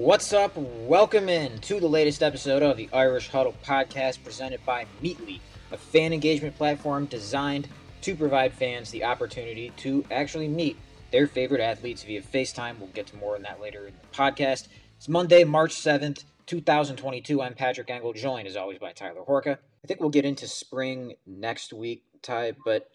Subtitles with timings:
[0.00, 0.56] What's up?
[0.56, 5.42] Welcome in to the latest episode of the Irish Huddle podcast presented by Meetly,
[5.72, 7.68] a fan engagement platform designed
[8.00, 10.78] to provide fans the opportunity to actually meet
[11.12, 12.78] their favorite athletes via FaceTime.
[12.78, 14.68] We'll get to more on that later in the podcast.
[14.96, 17.42] It's Monday, March 7th, 2022.
[17.42, 19.58] I'm Patrick Engel, joined as always by Tyler Horka.
[19.84, 22.88] I think we'll get into spring next week, Ty, but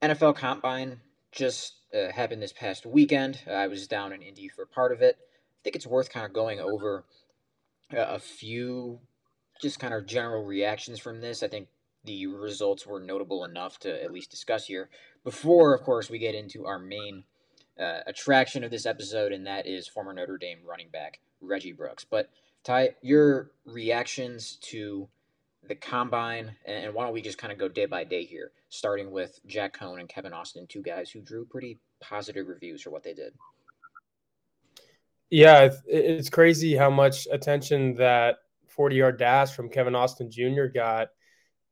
[0.00, 1.00] NFL Combine
[1.32, 3.40] just uh, happened this past weekend.
[3.50, 5.18] I was down in Indy for part of it.
[5.60, 7.04] I think it's worth kind of going over
[7.90, 9.00] a few
[9.60, 11.42] just kind of general reactions from this.
[11.42, 11.68] I think
[12.04, 14.88] the results were notable enough to at least discuss here
[15.22, 17.24] before, of course, we get into our main
[17.78, 22.04] uh, attraction of this episode, and that is former Notre Dame running back Reggie Brooks.
[22.04, 22.30] But
[22.64, 25.08] Ty, your reactions to
[25.66, 29.10] the combine, and why don't we just kind of go day by day here, starting
[29.10, 33.02] with Jack Coan and Kevin Austin, two guys who drew pretty positive reviews for what
[33.02, 33.34] they did.
[35.30, 40.64] Yeah, it's crazy how much attention that 40 yard dash from Kevin Austin Jr.
[40.66, 41.08] got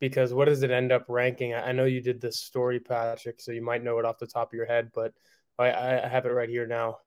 [0.01, 1.55] because what does it end up ranking?
[1.55, 4.53] I know you did this story, Patrick, so you might know it off the top
[4.53, 5.12] of your head, but
[5.59, 6.98] I, I have it right here now.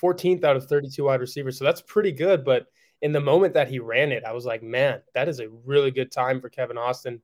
[0.00, 1.58] 14th out of 32 wide receivers.
[1.58, 2.44] So that's pretty good.
[2.44, 2.66] But
[3.02, 5.90] in the moment that he ran it, I was like, man, that is a really
[5.90, 7.20] good time for Kevin Austin.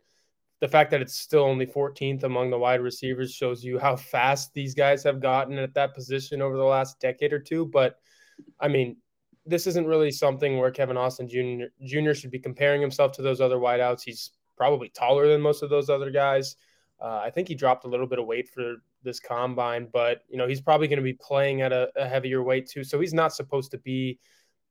[0.61, 4.53] The fact that it's still only 14th among the wide receivers shows you how fast
[4.53, 7.67] these guys have gotten at that position over the last decade or two.
[7.67, 7.99] But
[8.61, 8.97] I mean,
[9.47, 11.67] this isn't really something where Kevin Austin Jr.
[11.85, 12.15] Jr.
[12.15, 14.03] should be comparing himself to those other wideouts.
[14.03, 16.57] He's probably taller than most of those other guys.
[17.01, 20.39] Uh, I think he dropped a little bit of weight for this combine, but you
[20.39, 22.85] know he's probably going to be playing at a, a, heavier weight too.
[22.85, 24.19] So he's not supposed to be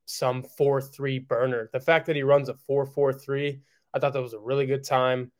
[0.06, 1.70] some four three burner.
[1.72, 3.60] The fact that he runs a four four three,
[3.92, 5.30] I thought that was a really good time.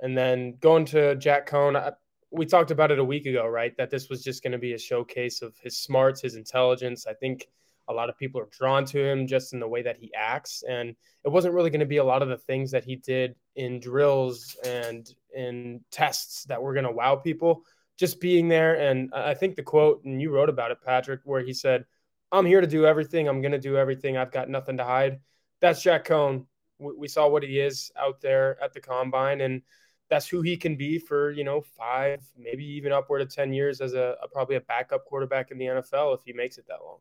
[0.00, 1.92] And then going to Jack Coan, I,
[2.30, 3.76] we talked about it a week ago, right?
[3.76, 7.06] That this was just going to be a showcase of his smarts, his intelligence.
[7.06, 7.48] I think
[7.88, 10.62] a lot of people are drawn to him just in the way that he acts.
[10.68, 10.90] And
[11.24, 13.80] it wasn't really going to be a lot of the things that he did in
[13.80, 17.62] drills and in tests that were going to wow people.
[17.96, 18.74] Just being there.
[18.74, 21.84] And I think the quote, and you wrote about it, Patrick, where he said,
[22.32, 23.28] I'm here to do everything.
[23.28, 24.16] I'm going to do everything.
[24.16, 25.20] I've got nothing to hide.
[25.60, 26.46] That's Jack Coan.
[26.80, 29.40] We saw what he is out there at the combine.
[29.42, 29.62] And
[30.10, 33.80] that's who he can be for you know five, maybe even upward of ten years
[33.80, 36.78] as a, a, probably a backup quarterback in the NFL if he makes it that
[36.84, 36.98] long.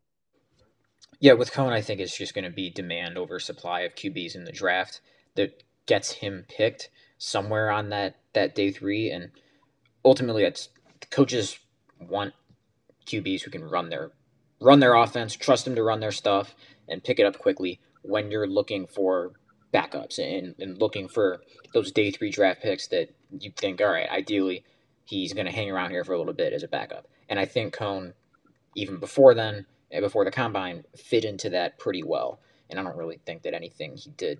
[1.19, 4.35] Yeah, with Coan, I think it's just going to be demand over supply of QBs
[4.35, 5.01] in the draft
[5.35, 9.31] that gets him picked somewhere on that that day three, and
[10.03, 10.51] ultimately,
[11.11, 11.59] coaches
[11.99, 12.33] want
[13.05, 14.11] QBs who can run their
[14.59, 16.55] run their offense, trust them to run their stuff,
[16.87, 19.33] and pick it up quickly when you're looking for
[19.73, 21.41] backups and, and looking for
[21.73, 23.09] those day three draft picks that
[23.39, 24.63] you think, all right, ideally
[25.05, 27.07] he's going to hang around here for a little bit as a backup.
[27.27, 28.13] And I think Coan,
[28.75, 32.39] even before then, Uh, before the combine, fit into that pretty well.
[32.69, 34.39] And I don't really think that anything he did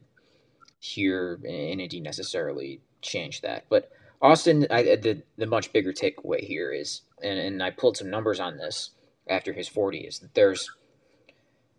[0.80, 3.66] here in Indy necessarily changed that.
[3.70, 7.98] But Austin, I, uh, the the much bigger takeaway here is, and, and I pulled
[7.98, 8.92] some numbers on this
[9.30, 10.70] after his 40, is that there's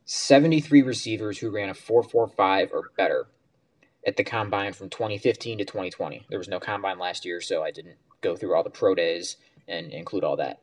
[0.04, 3.26] 73 receivers who ran a 4.45 or better
[4.06, 6.26] at the combine from 2015 to 2020.
[6.28, 9.36] There was no combine last year, so I didn't go through all the pro days
[9.66, 10.60] and include all that.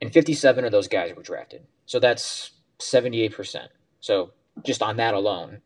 [0.00, 1.66] And 57 of those guys were drafted.
[1.86, 3.68] So that's 78%.
[4.00, 5.60] So just on that alone,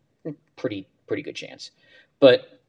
[0.56, 1.72] pretty pretty good chance.
[2.20, 2.60] But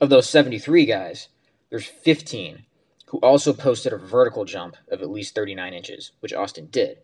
[0.00, 1.28] of those 73 guys,
[1.70, 2.64] there's 15
[3.06, 6.98] who also posted a vertical jump of at least 39 inches, which Austin did.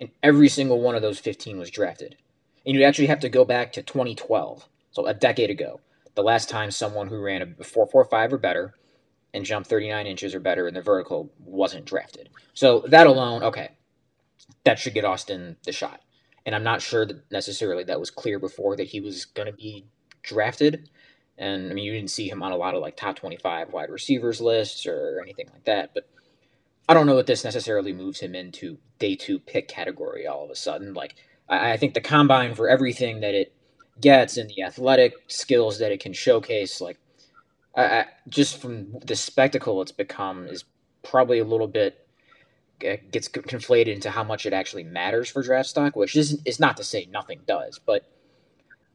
[0.00, 2.16] And every single one of those 15 was drafted.
[2.66, 5.80] And you actually have to go back to 2012, so a decade ago,
[6.16, 8.74] the last time someone who ran a 4.45 or better
[9.32, 12.28] and jumped 39 inches or better in the vertical wasn't drafted.
[12.54, 13.70] So that alone, okay,
[14.68, 16.02] that should get Austin the shot.
[16.44, 19.52] And I'm not sure that necessarily that was clear before that he was going to
[19.52, 19.86] be
[20.22, 20.90] drafted.
[21.38, 23.88] And I mean, you didn't see him on a lot of like top 25 wide
[23.88, 25.94] receivers lists or anything like that.
[25.94, 26.06] But
[26.86, 30.50] I don't know that this necessarily moves him into day two pick category all of
[30.50, 30.92] a sudden.
[30.92, 31.14] Like,
[31.48, 33.54] I, I think the combine for everything that it
[33.98, 36.98] gets and the athletic skills that it can showcase, like
[37.74, 40.64] I, just from the spectacle it's become, is
[41.02, 42.07] probably a little bit
[42.78, 46.76] gets conflated into how much it actually matters for draft stock, which is is not
[46.76, 48.04] to say nothing does, but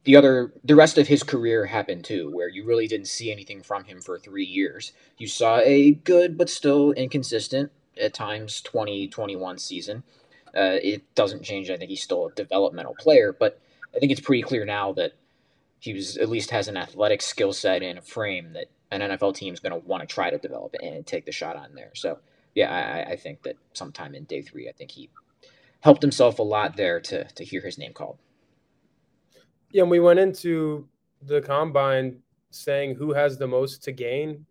[0.04, 3.62] the other the rest of his career happened too, where you really didn't see anything
[3.62, 4.94] from him for three years.
[5.18, 10.04] You saw a good but still inconsistent at times 2021 season.
[10.56, 11.70] Uh, it doesn't change.
[11.70, 13.60] I think he's still a developmental player, but
[13.96, 15.14] I think it's pretty clear now that
[15.80, 19.36] he was at least has an athletic skill set and a frame that an NFL
[19.36, 21.92] team is going to want to try to develop and take the shot on there.
[21.96, 22.20] So
[22.56, 25.10] yeah, I, I think that sometime in day three, I think he
[25.82, 28.18] helped himself a lot there to to hear his name called.
[29.72, 30.88] Yeah, and we went into
[31.24, 32.20] the combine
[32.52, 34.46] saying who has the most to gain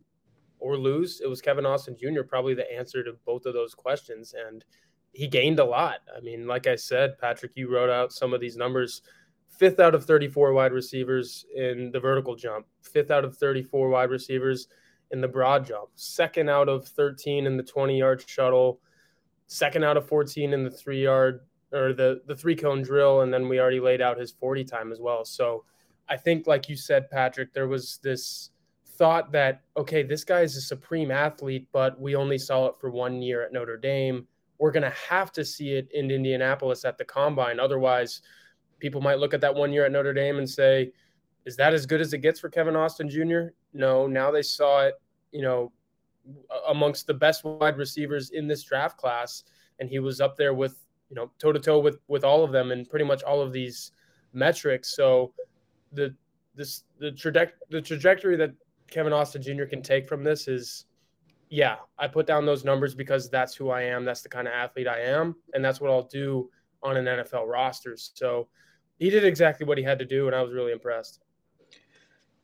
[0.59, 1.21] or lose.
[1.21, 2.23] It was Kevin Austin Jr.
[2.23, 4.65] probably the answer to both of those questions, and
[5.13, 5.99] he gained a lot.
[6.17, 9.03] I mean, like I said, Patrick, you wrote out some of these numbers.
[9.49, 14.11] Fifth out of 34 wide receivers in the vertical jump, fifth out of 34 wide
[14.11, 14.67] receivers
[15.13, 18.81] in the broad jump, second out of 13 in the 20 yard shuttle,
[19.47, 21.41] second out of 14 in the three yard
[21.73, 23.21] or the, the three cone drill.
[23.21, 25.25] And then we already laid out his 40 time as well.
[25.25, 25.65] So
[26.09, 28.51] I think, like you said, Patrick, there was this
[28.97, 32.91] thought that, okay, this guy is a supreme athlete, but we only saw it for
[32.91, 34.27] one year at Notre Dame
[34.63, 37.59] we're going to have to see it in Indianapolis at the combine.
[37.59, 38.23] Otherwise,
[38.79, 40.93] people might look at that one year at Notre Dame and say,
[41.45, 43.49] is that as good as it gets for Kevin Austin Jr.?
[43.73, 44.95] No, now they saw it,
[45.33, 45.73] you know,
[46.69, 49.45] amongst the best wide receivers in this draft class.
[49.81, 52.53] And he was up there with, you know, toe to toe with with all of
[52.53, 53.93] them and pretty much all of these
[54.33, 54.95] metrics.
[54.95, 55.33] So
[55.93, 56.15] the
[56.55, 58.53] this the trajectory the trajectory that
[58.91, 59.65] Kevin Austin Jr.
[59.65, 60.87] can take from this is
[61.53, 64.07] yeah, I put down those numbers because that's who I am.
[64.07, 65.37] That's the kind of athlete I am.
[65.53, 66.49] And that's what I'll do
[66.83, 67.95] on an NFL roster.
[67.95, 68.49] So
[68.99, 70.29] he did exactly what he had to do.
[70.29, 71.21] And I was really impressed.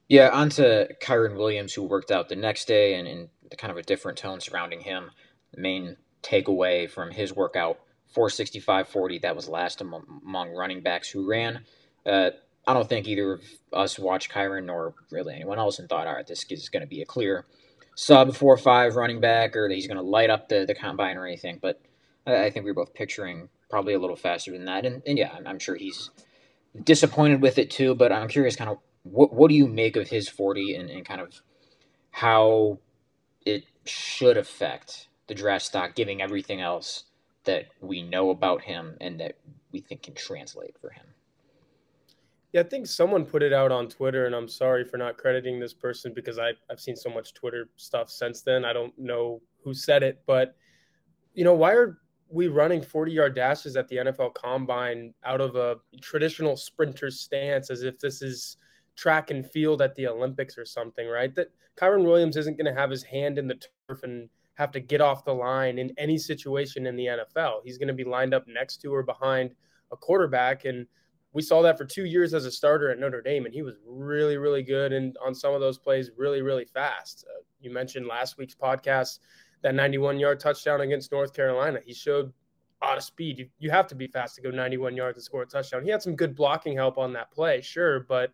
[0.08, 3.28] Yeah, on to Kyren Williams, who worked out the next day and in
[3.58, 5.10] kind of a different tone surrounding him.
[5.52, 7.78] The main takeaway from his workout
[8.14, 11.64] 465 40, that was last among running backs who ran.
[12.06, 12.30] Uh,
[12.66, 16.14] I don't think either of us watched Kyren nor really anyone else and thought, all
[16.14, 17.46] right, this is going to be a clear
[17.94, 21.16] sub four five running back or that he's going to light up the, the combine
[21.16, 21.58] or anything.
[21.60, 21.80] But
[22.26, 24.86] I, I, think we are both picturing probably a little faster than that.
[24.86, 26.10] And, and yeah, I'm, I'm, sure he's
[26.84, 27.94] disappointed with it too.
[27.94, 31.04] But I'm curious, kind of what what do you make of his 40 and, and
[31.04, 31.40] kind of
[32.10, 32.78] how
[33.44, 37.04] it should affect the draft stock, giving everything else
[37.44, 39.36] that we know about him and that
[39.72, 41.06] we think can translate for him.
[42.52, 45.60] Yeah, I think someone put it out on Twitter, and I'm sorry for not crediting
[45.60, 48.64] this person because I, I've seen so much Twitter stuff since then.
[48.64, 50.56] I don't know who said it, but
[51.34, 51.98] you know, why are
[52.30, 57.70] we running 40 yard dashes at the NFL combine out of a traditional sprinter stance
[57.70, 58.56] as if this is
[58.98, 61.32] track and field at the Olympics or something, right?
[61.36, 63.54] That Kyren Williams isn't going to have his hand in the
[63.88, 67.60] turf and have to get off the line in any situation in the NFL.
[67.64, 69.54] He's going to be lined up next to or behind
[69.92, 70.64] a quarterback.
[70.64, 70.84] And
[71.32, 73.76] we saw that for two years as a starter at Notre Dame, and he was
[73.86, 77.24] really, really good and on some of those plays, really, really fast.
[77.30, 79.20] Uh, you mentioned last week's podcast
[79.62, 81.78] that 91 yard touchdown against North Carolina.
[81.86, 82.32] He showed
[82.82, 83.38] a lot of speed.
[83.38, 85.84] You, you have to be fast to go 91 yards and score a touchdown.
[85.84, 88.32] He had some good blocking help on that play, sure, but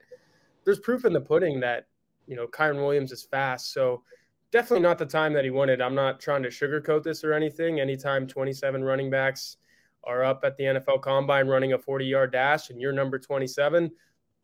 [0.65, 1.87] there's proof in the pudding that
[2.27, 3.73] you know Kyren Williams is fast.
[3.73, 4.03] So
[4.51, 5.81] definitely not the time that he wanted.
[5.81, 7.81] I'm not trying to sugarcoat this or anything.
[7.81, 9.57] Anytime 27 running backs
[10.05, 13.91] are up at the NFL combine running a 40 yard dash and you're number 27,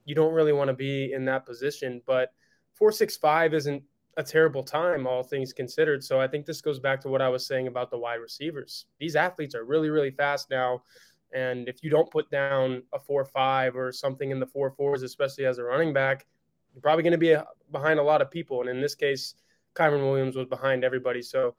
[0.04, 2.02] you don't really want to be in that position.
[2.06, 2.32] But
[2.74, 3.82] 465 isn't
[4.16, 6.02] a terrible time, all things considered.
[6.02, 8.86] So I think this goes back to what I was saying about the wide receivers.
[8.98, 10.82] These athletes are really, really fast now.
[11.32, 15.02] And if you don't put down a 4 5 or something in the 4 4s,
[15.04, 16.26] especially as a running back,
[16.72, 17.36] you're probably going to be
[17.70, 18.60] behind a lot of people.
[18.60, 19.34] And in this case,
[19.74, 21.22] Kyren Williams was behind everybody.
[21.22, 21.54] So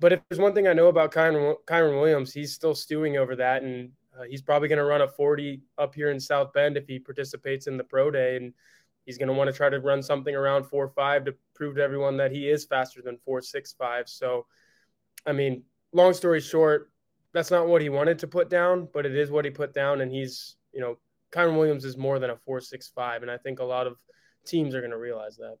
[0.00, 3.34] but if there's one thing I know about Kyren, Kyren Williams, he's still stewing over
[3.36, 6.76] that, and uh, he's probably going to run a 40 up here in South Bend
[6.76, 8.52] if he participates in the pro day, and
[9.06, 11.82] he's going to want to try to run something around four five to prove to
[11.82, 14.08] everyone that he is faster than four six five.
[14.08, 14.46] So,
[15.26, 16.92] I mean, long story short,
[17.38, 20.00] that's not what he wanted to put down, but it is what he put down,
[20.00, 20.98] and he's you know,
[21.30, 23.96] Kyren Williams is more than a four six five, and I think a lot of
[24.44, 25.56] teams are going to realize that.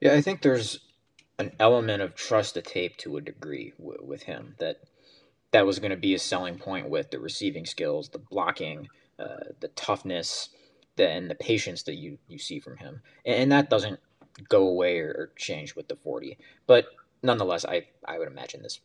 [0.00, 0.80] Yeah, I think there's
[1.38, 4.78] an element of trust the tape to a degree w- with him that
[5.50, 9.52] that was going to be a selling point with the receiving skills, the blocking, uh,
[9.60, 10.48] the toughness,
[10.96, 14.00] the, and the patience that you you see from him, and, and that doesn't
[14.48, 16.38] go away or, or, change with the forty.
[16.66, 16.86] But
[17.22, 18.80] nonetheless, I I would imagine this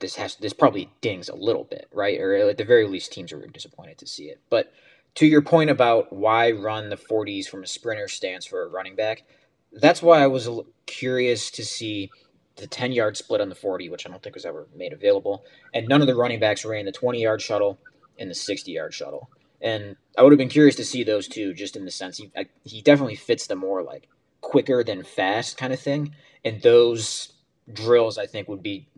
[0.00, 2.18] this has this probably dings a little bit, right?
[2.18, 4.40] Or at the very least, teams are disappointed to see it.
[4.50, 4.72] But
[5.16, 8.96] to your point about why run the 40s from a sprinter stance for a running
[8.96, 9.24] back,
[9.72, 10.48] that's why I was
[10.86, 12.10] curious to see
[12.56, 15.44] the 10 yard split on the 40, which I don't think was ever made available.
[15.72, 17.78] And none of the running backs ran the 20 yard shuttle
[18.18, 19.30] and the 60 yard shuttle.
[19.60, 22.30] And I would have been curious to see those two, just in the sense he,
[22.36, 24.08] I, he definitely fits the more like
[24.40, 26.14] quicker than fast kind of thing.
[26.44, 27.32] And those
[27.70, 28.88] drills, I think, would be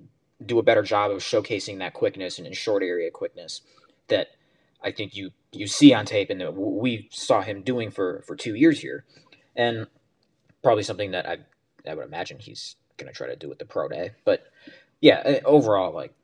[0.46, 3.62] do a better job of showcasing that quickness and short area quickness
[4.08, 4.28] that
[4.82, 8.36] I think you you see on tape and that we saw him doing for for
[8.36, 9.04] two years here.
[9.56, 9.86] And
[10.62, 11.38] probably something that I
[11.88, 14.12] I would imagine he's gonna try to do with the pro day.
[14.24, 14.44] But
[15.00, 16.14] yeah, eh, overall, like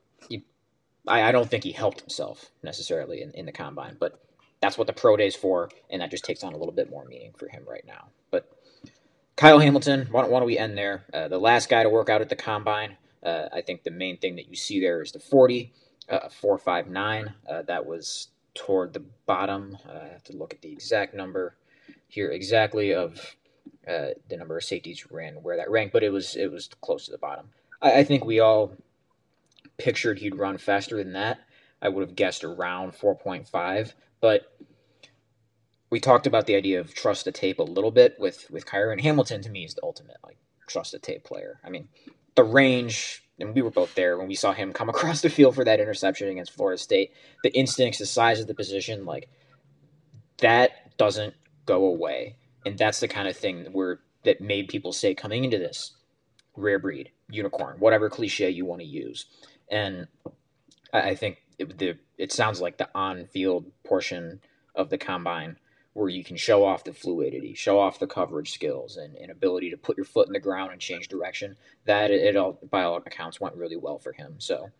[1.08, 3.96] I, I don't think he helped himself necessarily in, in the combine.
[3.98, 4.20] But
[4.60, 6.90] that's what the pro day is for, and that just takes on a little bit
[6.90, 8.08] more meaning for him right now.
[8.30, 8.50] But
[9.36, 11.04] Kyle Hamilton, why don't, why don't we end there?
[11.12, 12.96] Uh, the last guy to work out at the combine.
[13.22, 15.72] Uh, I think the main thing that you see there is the 40,
[16.08, 17.34] uh, 459.
[17.48, 19.78] Uh, that was toward the bottom.
[19.88, 21.56] Uh, I have to look at the exact number
[22.08, 23.36] here exactly of
[23.86, 27.06] uh, the number of safeties ran where that ranked, but it was it was close
[27.06, 27.50] to the bottom.
[27.80, 28.72] I, I think we all
[29.78, 31.40] pictured he'd run faster than that.
[31.80, 34.52] I would have guessed around 4.5, but
[35.90, 39.00] we talked about the idea of trust the tape a little bit with with Kyron
[39.00, 39.42] Hamilton.
[39.42, 41.60] To me, is the ultimate like trust the tape player.
[41.64, 41.88] I mean,
[42.34, 45.54] the range, and we were both there when we saw him come across the field
[45.54, 47.12] for that interception against Florida State.
[47.42, 49.28] The instincts, the size of the position, like
[50.38, 51.34] that doesn't
[51.66, 55.58] go away, and that's the kind of thing where that made people say coming into
[55.58, 55.92] this
[56.56, 59.26] rare breed, unicorn, whatever cliche you want to use,
[59.70, 60.08] and
[60.92, 64.40] I think it, the, it sounds like the on-field portion
[64.74, 65.56] of the combine
[65.98, 69.68] where you can show off the fluidity, show off the coverage skills, and, and ability
[69.68, 71.56] to put your foot in the ground and change direction.
[71.86, 74.36] That it, all, by all accounts, went really well for him.
[74.38, 74.70] So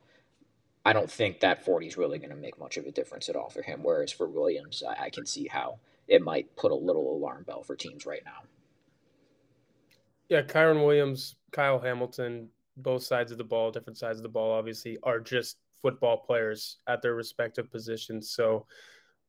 [0.85, 3.35] I don't think that 40 is really going to make much of a difference at
[3.35, 3.81] all for him.
[3.83, 7.65] Whereas for Williams, I, I can see how it might put a little alarm bell
[7.65, 8.45] for teams right now.
[10.29, 14.53] Yeah, Kyren Williams, Kyle Hamilton, both sides of the ball, different sides of the ball,
[14.53, 18.31] obviously, are just football players at their respective positions.
[18.31, 18.67] So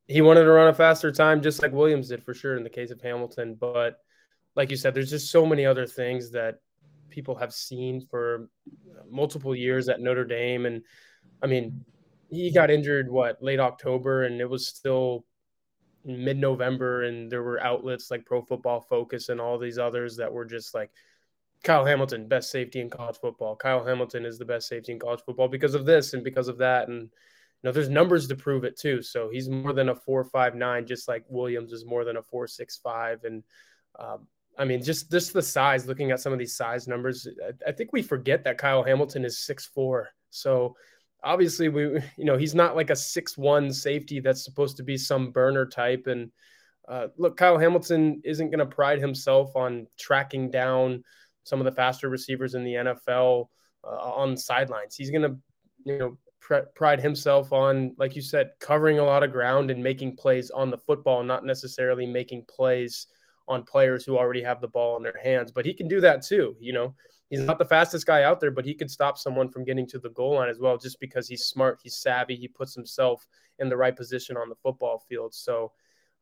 [0.09, 2.69] he wanted to run a faster time, just like Williams did for sure in the
[2.69, 3.55] case of Hamilton.
[3.59, 3.99] But
[4.55, 6.55] like you said, there's just so many other things that
[7.09, 8.49] people have seen for
[9.09, 10.65] multiple years at Notre Dame.
[10.65, 10.81] And
[11.43, 11.85] I mean,
[12.31, 15.25] he got injured what late October, and it was still
[16.03, 20.33] mid November, and there were outlets like Pro Football Focus and all these others that
[20.33, 20.89] were just like,
[21.63, 23.55] Kyle Hamilton, best safety in college football.
[23.55, 26.57] Kyle Hamilton is the best safety in college football because of this and because of
[26.59, 26.87] that.
[26.87, 27.09] And
[27.67, 29.01] know, there's numbers to prove it too.
[29.01, 32.23] So he's more than a four five nine, just like Williams is more than a
[32.23, 33.23] four six five.
[33.23, 33.43] And
[33.97, 35.85] um, I mean, just just the size.
[35.85, 39.25] Looking at some of these size numbers, I, I think we forget that Kyle Hamilton
[39.25, 40.09] is six four.
[40.29, 40.75] So
[41.23, 41.83] obviously, we
[42.17, 45.65] you know he's not like a six one safety that's supposed to be some burner
[45.65, 46.07] type.
[46.07, 46.31] And
[46.87, 51.03] uh, look, Kyle Hamilton isn't going to pride himself on tracking down
[51.43, 53.47] some of the faster receivers in the NFL
[53.83, 54.95] uh, on sidelines.
[54.95, 55.37] He's going to
[55.85, 60.15] you know pride himself on, like you said, covering a lot of ground and making
[60.15, 63.07] plays on the football, not necessarily making plays
[63.47, 65.51] on players who already have the ball in their hands.
[65.51, 66.55] But he can do that too.
[66.59, 66.95] You know,
[67.29, 69.99] he's not the fastest guy out there, but he can stop someone from getting to
[69.99, 73.27] the goal line as well, just because he's smart, he's savvy, he puts himself
[73.59, 75.33] in the right position on the football field.
[75.33, 75.71] So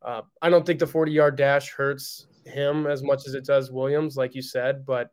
[0.01, 3.71] uh, I don't think the 40 yard dash hurts him as much as it does
[3.71, 4.85] Williams, like you said.
[4.85, 5.11] But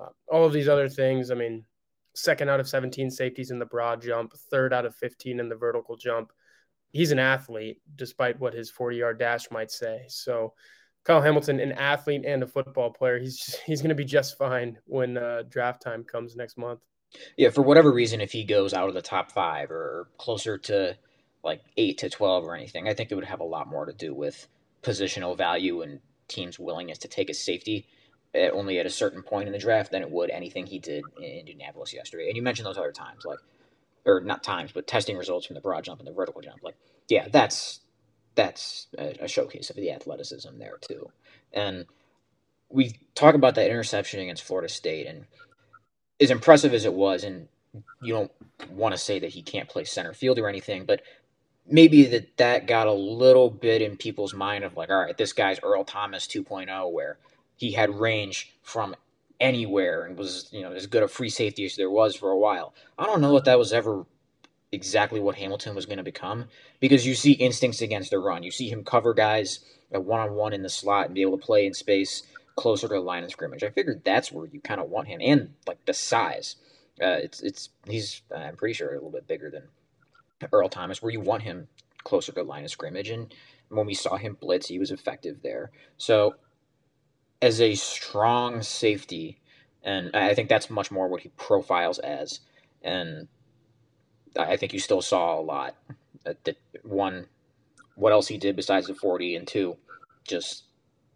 [0.00, 1.64] uh, all of these other things, I mean,
[2.18, 5.56] second out of 17 safeties in the broad jump, third out of 15 in the
[5.56, 6.32] vertical jump.
[6.92, 10.04] He's an athlete, despite what his 40 yard dash might say.
[10.08, 10.54] So,
[11.04, 14.78] Kyle Hamilton, an athlete and a football player, he's he's going to be just fine
[14.84, 16.80] when uh, draft time comes next month.
[17.36, 20.96] Yeah, for whatever reason, if he goes out of the top five or closer to
[21.42, 23.92] like eight to 12 or anything, I think it would have a lot more to
[23.92, 24.46] do with
[24.82, 27.86] positional value and teams' willingness to take a safety
[28.34, 31.12] at only at a certain point in the draft than it would anything he did
[31.16, 32.28] in Indianapolis yesterday.
[32.28, 33.40] And you mentioned those other times, like,
[34.06, 36.62] or not times, but testing results from the broad jump and the vertical jump.
[36.62, 36.76] Like,
[37.08, 37.80] yeah, that's
[38.36, 41.10] that's a, a showcase of the athleticism there too.
[41.52, 41.86] And
[42.70, 45.26] we talk about that interception against Florida State, and
[46.20, 47.48] as impressive as it was, and
[48.00, 48.32] you don't
[48.70, 51.02] want to say that he can't play center field or anything, but
[51.66, 55.32] maybe that that got a little bit in people's mind of like, all right, this
[55.32, 57.18] guy's Earl Thomas 2.0, where
[57.58, 58.96] he had range from
[59.40, 62.38] anywhere and was you know as good a free safety as there was for a
[62.38, 62.72] while.
[62.98, 64.06] I don't know if that was ever
[64.72, 66.46] exactly what Hamilton was going to become
[66.80, 68.42] because you see instincts against the run.
[68.42, 69.60] You see him cover guys
[69.90, 72.22] one on one in the slot and be able to play in space
[72.56, 73.62] closer to the line of scrimmage.
[73.62, 76.56] I figured that's where you kind of want him and like the size.
[77.00, 79.64] Uh, it's it's he's I'm pretty sure a little bit bigger than
[80.52, 81.68] Earl Thomas, where you want him
[82.04, 83.08] closer to the line of scrimmage.
[83.08, 83.32] And
[83.68, 85.70] when we saw him blitz, he was effective there.
[85.96, 86.34] So
[87.40, 89.40] as a strong safety,
[89.82, 92.40] and I think that's much more what he profiles as.
[92.82, 93.28] And
[94.36, 95.76] I think you still saw a lot.
[96.26, 97.26] Uh, that one,
[97.94, 99.76] what else he did besides the forty, and two,
[100.24, 100.64] just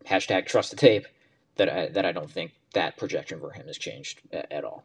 [0.07, 1.07] hashtag trust the tape.
[1.57, 4.85] That I that I don't think that projection for him has changed at all.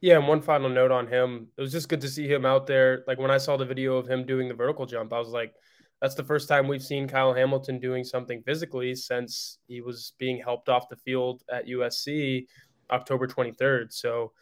[0.00, 1.48] Yeah, and one final note on him.
[1.56, 3.04] It was just good to see him out there.
[3.06, 5.54] Like when I saw the video of him doing the vertical jump, I was like,
[6.00, 10.40] that's the first time we've seen Kyle Hamilton doing something physically since he was being
[10.40, 12.46] helped off the field at USC
[12.90, 13.92] October 23rd.
[13.92, 14.32] So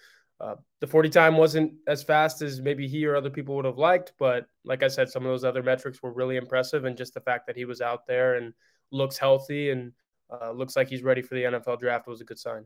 [0.41, 3.79] uh, the 40 time wasn't as fast as maybe he or other people would have
[3.79, 6.85] liked, but like I said, some of those other metrics were really impressive.
[6.85, 8.55] And just the fact that he was out there and
[8.93, 9.93] looks healthy and
[10.31, 12.65] uh, looks like he's ready for the NFL draft was a good sign.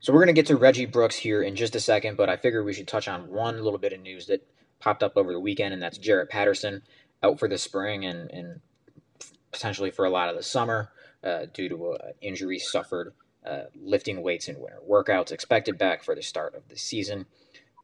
[0.00, 2.36] So we're going to get to Reggie Brooks here in just a second, but I
[2.36, 4.46] figure we should touch on one little bit of news that
[4.78, 6.82] popped up over the weekend, and that's Jarrett Patterson
[7.22, 8.60] out for the spring and, and
[9.52, 10.90] potentially for a lot of the summer
[11.24, 13.12] uh, due to an injury suffered
[13.46, 17.26] uh, lifting weights in winter workouts, expected back for the start of the season.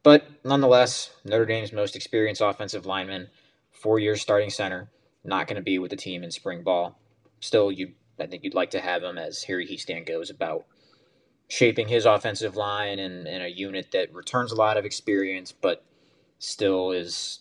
[0.03, 3.29] But nonetheless, Notre Dame's most experienced offensive lineman,
[3.73, 4.91] four years starting center,
[5.25, 6.99] not going to be with the team in spring ball.
[7.41, 10.67] Still, you I think you'd like to have him as Harry Hiestand goes about
[11.49, 15.85] shaping his offensive line and, and a unit that returns a lot of experience, but
[16.39, 17.41] still is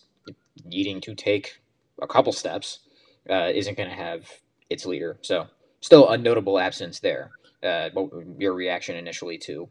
[0.64, 1.60] needing to take
[2.04, 2.80] a couple steps,
[3.28, 4.30] uh, isn't going to have
[4.70, 5.18] its leader.
[5.22, 5.46] So,
[5.80, 7.30] still a notable absence there.
[7.62, 9.68] Uh, what your reaction initially to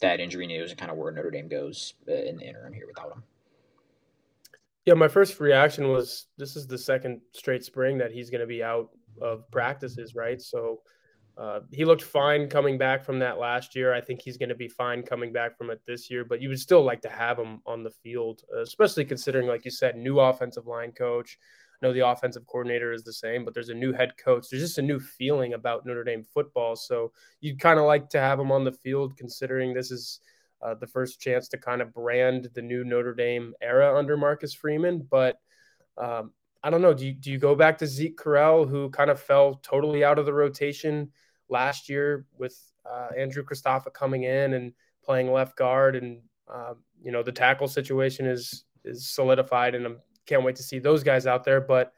[0.00, 2.86] that injury news and kind of where Notre Dame goes uh, in the interim here
[2.86, 3.22] without him?
[4.86, 8.46] Yeah, my first reaction was this is the second straight spring that he's going to
[8.46, 10.40] be out of practices, right?
[10.40, 10.80] So
[11.36, 13.94] uh, he looked fine coming back from that last year.
[13.94, 16.48] I think he's going to be fine coming back from it this year, but you
[16.48, 20.18] would still like to have him on the field, especially considering, like you said, new
[20.20, 21.38] offensive line coach.
[21.82, 24.46] Know the offensive coordinator is the same, but there's a new head coach.
[24.50, 26.76] There's just a new feeling about Notre Dame football.
[26.76, 30.20] So you'd kind of like to have him on the field, considering this is
[30.62, 34.52] uh, the first chance to kind of brand the new Notre Dame era under Marcus
[34.52, 35.06] Freeman.
[35.10, 35.40] But
[35.96, 36.32] um,
[36.62, 36.92] I don't know.
[36.92, 40.18] Do you, do you go back to Zeke Correll, who kind of fell totally out
[40.18, 41.10] of the rotation
[41.48, 42.58] last year with
[42.88, 44.72] uh, Andrew Kristofic coming in and
[45.04, 46.20] playing left guard, and
[46.52, 49.90] uh, you know the tackle situation is is solidified, and I
[50.26, 51.60] can't wait to see those guys out there.
[51.60, 51.92] But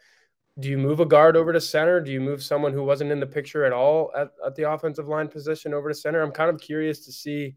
[0.58, 2.00] do you move a guard over to center?
[2.00, 5.08] Do you move someone who wasn't in the picture at all at, at the offensive
[5.08, 6.22] line position over to center?
[6.22, 7.56] I'm kind of curious to see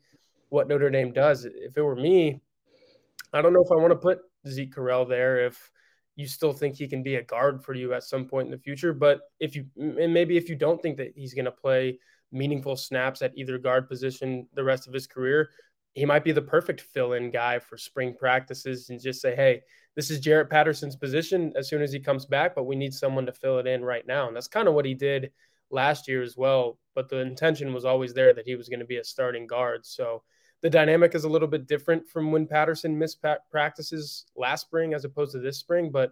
[0.50, 1.46] what Notre Dame does.
[1.46, 2.42] If it were me,
[3.34, 5.72] I don't know if I want to put Zeke Correll there if
[6.16, 8.58] you still think he can be a guard for you at some point in the
[8.58, 8.94] future.
[8.94, 12.00] But if you, and maybe if you don't think that he's going to play
[12.32, 15.50] meaningful snaps at either guard position the rest of his career,
[15.94, 19.62] he might be the perfect fill in guy for spring practices and just say, hey,
[19.96, 23.26] this is Jarrett Patterson's position as soon as he comes back, but we need someone
[23.26, 24.28] to fill it in right now.
[24.28, 25.32] And that's kind of what he did
[25.72, 26.78] last year as well.
[26.94, 29.86] But the intention was always there that he was going to be a starting guard.
[29.86, 30.24] So,
[30.62, 35.06] the dynamic is a little bit different from when Patterson missed practices last spring as
[35.06, 36.12] opposed to this spring, but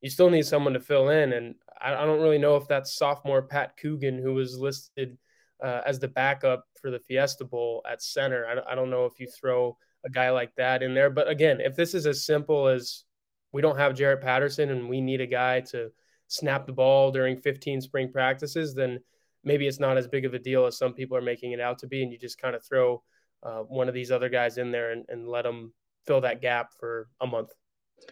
[0.00, 1.34] you still need someone to fill in.
[1.34, 5.18] And I, I don't really know if that's sophomore Pat Coogan, who was listed
[5.62, 8.46] uh, as the backup for the Fiesta Bowl at center.
[8.46, 11.10] I, I don't know if you throw a guy like that in there.
[11.10, 13.04] But again, if this is as simple as
[13.52, 15.90] we don't have Jarrett Patterson and we need a guy to
[16.28, 19.00] snap the ball during 15 spring practices, then
[19.44, 21.78] maybe it's not as big of a deal as some people are making it out
[21.78, 22.02] to be.
[22.02, 23.02] And you just kind of throw
[23.42, 25.72] uh, one of these other guys in there and, and let them
[26.06, 27.50] fill that gap for a month.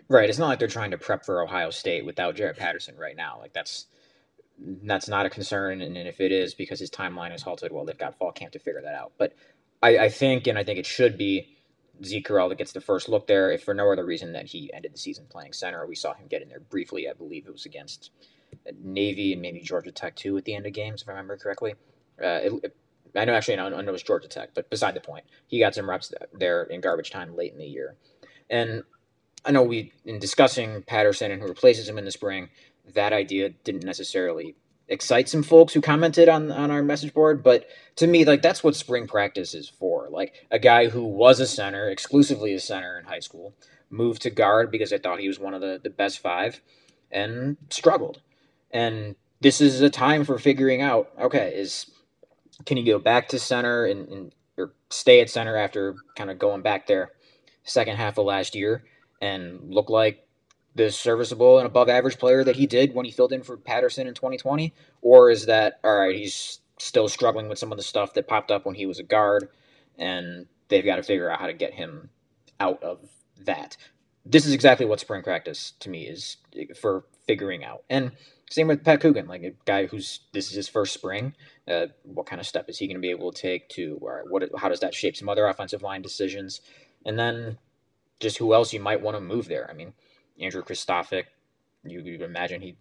[0.08, 0.28] Right.
[0.28, 3.38] It's not like they're trying to prep for Ohio State without Jarrett Patterson right now.
[3.40, 3.86] Like that's
[4.82, 7.96] that's not a concern, and if it is because his timeline is halted, well, they've
[7.96, 9.12] got fall camp to figure that out.
[9.16, 9.34] But
[9.82, 11.57] I, I think, and I think it should be
[12.04, 14.94] Zeke that gets the first look there, if for no other reason that he ended
[14.94, 15.86] the season playing center.
[15.86, 17.08] We saw him get in there briefly.
[17.08, 18.10] I believe it was against
[18.82, 21.74] Navy and maybe Georgia Tech too at the end of games, if I remember correctly.
[22.22, 22.76] Uh, it, it,
[23.16, 25.74] I know actually I know it was Georgia Tech, but beside the point, he got
[25.74, 27.96] some reps there in garbage time late in the year,
[28.50, 28.82] and
[29.44, 32.50] I know we in discussing Patterson and who replaces him in the spring,
[32.94, 34.56] that idea didn't necessarily
[34.88, 38.64] excite some folks who commented on on our message board, but to me, like that's
[38.64, 40.08] what spring practice is for.
[40.10, 43.54] Like a guy who was a center, exclusively a center in high school,
[43.90, 46.60] moved to guard because I thought he was one of the, the best five,
[47.10, 48.20] and struggled.
[48.70, 51.90] And this is a time for figuring out, okay, is
[52.66, 56.38] can you go back to center and, and or stay at center after kind of
[56.38, 57.12] going back there
[57.62, 58.84] second half of last year
[59.20, 60.26] and look like
[60.78, 64.06] the serviceable and above average player that he did when he filled in for Patterson
[64.06, 64.72] in 2020?
[65.02, 68.50] Or is that, all right, he's still struggling with some of the stuff that popped
[68.50, 69.48] up when he was a guard
[69.98, 72.10] and they've got to figure out how to get him
[72.60, 73.00] out of
[73.44, 73.76] that?
[74.24, 76.36] This is exactly what spring practice to me is
[76.80, 77.82] for figuring out.
[77.90, 78.12] And
[78.48, 81.34] same with Pat Coogan, like a guy who's this is his first spring.
[81.66, 84.24] Uh, what kind of step is he going to be able to take to, or
[84.28, 84.48] what?
[84.56, 86.60] How does that shape some other offensive line decisions?
[87.04, 87.58] And then
[88.20, 89.68] just who else you might want to move there.
[89.70, 89.92] I mean,
[90.40, 91.24] Andrew Kristofic,
[91.84, 92.76] you, you imagine he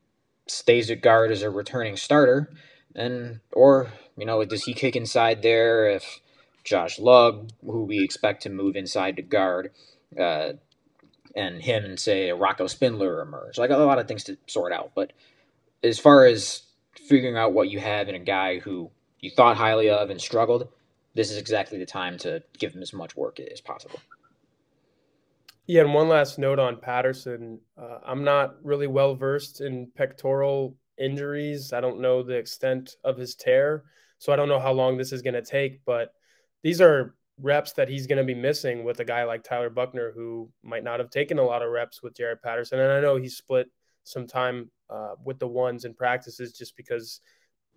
[0.48, 2.50] stays at guard as a returning starter,
[2.96, 6.20] and or you know does he kick inside there if
[6.64, 9.72] Josh Lugg, who we expect to move inside to guard,
[10.20, 10.54] uh,
[11.36, 13.58] and him and say Rocco Spindler emerge.
[13.58, 15.14] Like a lot of things to sort out, but
[15.84, 16.64] as far as
[16.96, 18.90] figuring out what you have in a guy who
[19.20, 20.68] you thought highly of and struggled,
[21.16, 24.00] this is exactly the time to give him as much work as possible.
[25.68, 27.60] Yeah, and one last note on Patterson.
[27.78, 31.74] Uh, I'm not really well versed in pectoral injuries.
[31.74, 33.84] I don't know the extent of his tear,
[34.18, 35.84] so I don't know how long this is going to take.
[35.86, 36.14] But
[36.64, 40.14] these are reps that he's going to be missing with a guy like Tyler Buchner,
[40.16, 42.80] who might not have taken a lot of reps with Jarrett Patterson.
[42.80, 43.68] And I know he split
[44.06, 47.20] some time uh, with the ones in practices just because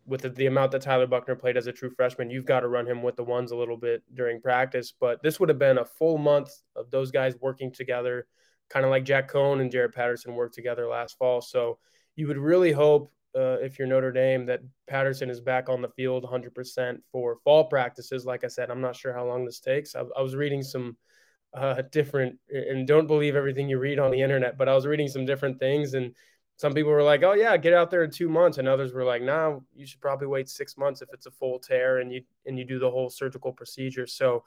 [0.07, 2.69] with the, the, amount that Tyler Buchner played as a true freshman, you've got to
[2.69, 4.93] run him with the ones a little bit during practice.
[4.99, 8.27] But this would have been a full month of those guys working together,
[8.69, 11.41] kind of like Jack Coan and Jarrett Patterson worked together last fall.
[11.41, 11.79] So
[12.17, 15.89] you would really hope, uh, if you're Notre Dame, that Patterson is back on the
[15.89, 18.25] field 100% for fall practices.
[18.25, 19.95] Like I said, I'm not sure how long this takes.
[19.95, 20.97] I, I was reading some
[21.55, 25.09] uh, different, and don't believe everything you read on the internet, but I was reading
[25.09, 26.15] some different things and
[26.61, 29.03] some people were like, "Oh yeah, get out there in two months," and others were
[29.03, 32.21] like, "Nah, you should probably wait six months if it's a full tear and you
[32.45, 34.45] and you do the whole surgical procedure." So,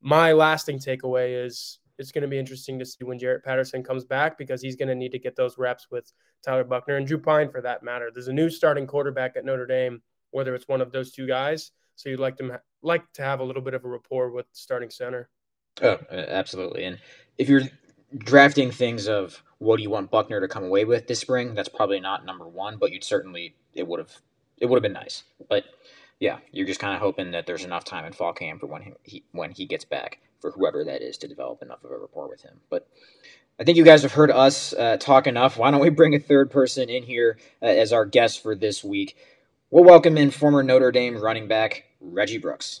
[0.00, 4.04] my lasting takeaway is it's going to be interesting to see when Jarrett Patterson comes
[4.04, 6.12] back because he's going to need to get those reps with
[6.44, 8.10] Tyler Buchner and Drew Pyne for that matter.
[8.12, 11.70] There's a new starting quarterback at Notre Dame, whether it's one of those two guys.
[11.94, 14.90] So you'd like to like to have a little bit of a rapport with starting
[14.90, 15.28] center.
[15.80, 16.86] Oh, absolutely.
[16.86, 16.98] And
[17.38, 17.62] if you're
[18.18, 21.68] drafting things of what do you want Buchner to come away with this spring, that's
[21.68, 24.12] probably not number one, but you'd certainly it would have
[24.58, 25.24] it would have been nice.
[25.48, 25.64] But
[26.18, 28.82] yeah, you're just kind of hoping that there's enough time in fall camp for when
[28.82, 31.98] he, he when he gets back for whoever that is to develop enough of a
[31.98, 32.60] rapport with him.
[32.70, 32.88] But
[33.58, 35.56] I think you guys have heard us uh, talk enough.
[35.56, 38.82] Why don't we bring a third person in here uh, as our guest for this
[38.82, 39.16] week?
[39.70, 42.80] We'll welcome in former Notre Dame running back Reggie Brooks.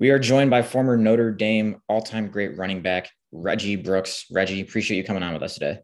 [0.00, 4.26] We are joined by former Notre Dame all time great running back, Reggie Brooks.
[4.30, 5.78] Reggie, appreciate you coming on with us today.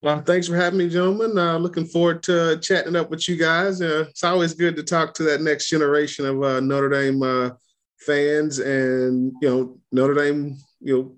[0.00, 1.36] Well, thanks for having me, gentlemen.
[1.38, 3.80] Uh, looking forward to chatting up with you guys.
[3.80, 7.50] Uh, it's always good to talk to that next generation of uh, Notre Dame uh,
[7.98, 11.16] fans and, you know, Notre Dame, you know,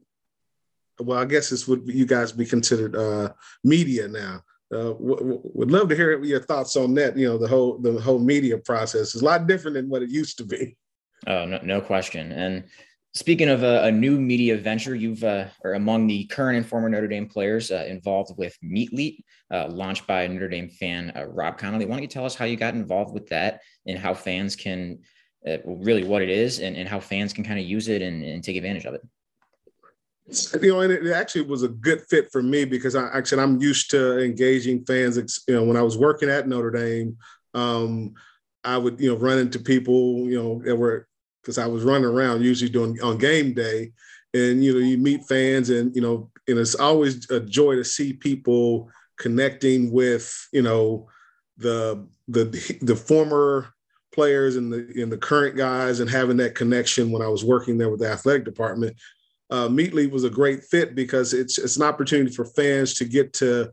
[1.01, 4.43] well, I guess this would you guys be considered uh, media now.
[4.73, 7.17] Uh, w- w- would love to hear your thoughts on that.
[7.17, 10.11] You know, the whole the whole media process is a lot different than what it
[10.11, 10.77] used to be.
[11.27, 12.33] Oh, no, no question.
[12.33, 12.65] And
[13.15, 16.89] speaking of a, a new media venture, you've uh, are among the current and former
[16.89, 19.19] Notre Dame players uh, involved with Meetleet,
[19.53, 21.87] uh, launched by Notre Dame fan uh, Rob Connolly.
[21.87, 24.99] Why don't you tell us how you got involved with that and how fans can,
[25.49, 28.25] uh, really what it is and, and how fans can kind of use it and,
[28.25, 29.03] and take advantage of it?
[30.63, 33.61] you know, and it actually was a good fit for me because I actually I'm
[33.61, 35.45] used to engaging fans.
[35.47, 37.19] You know, when I was working at Notre Dame,
[37.53, 38.15] um,
[38.65, 41.09] I would you know run into people you know that were
[41.45, 43.93] because I was running around usually doing on game day,
[44.33, 47.85] and you know you meet fans and you know and it's always a joy to
[47.85, 51.07] see people connecting with you know
[51.59, 52.45] the the
[52.83, 53.75] the former
[54.13, 57.77] players and the and the current guys and having that connection when I was working
[57.77, 58.97] there with the athletic department.
[59.51, 63.33] Uh, Meetly was a great fit because it's it's an opportunity for fans to get
[63.35, 63.71] to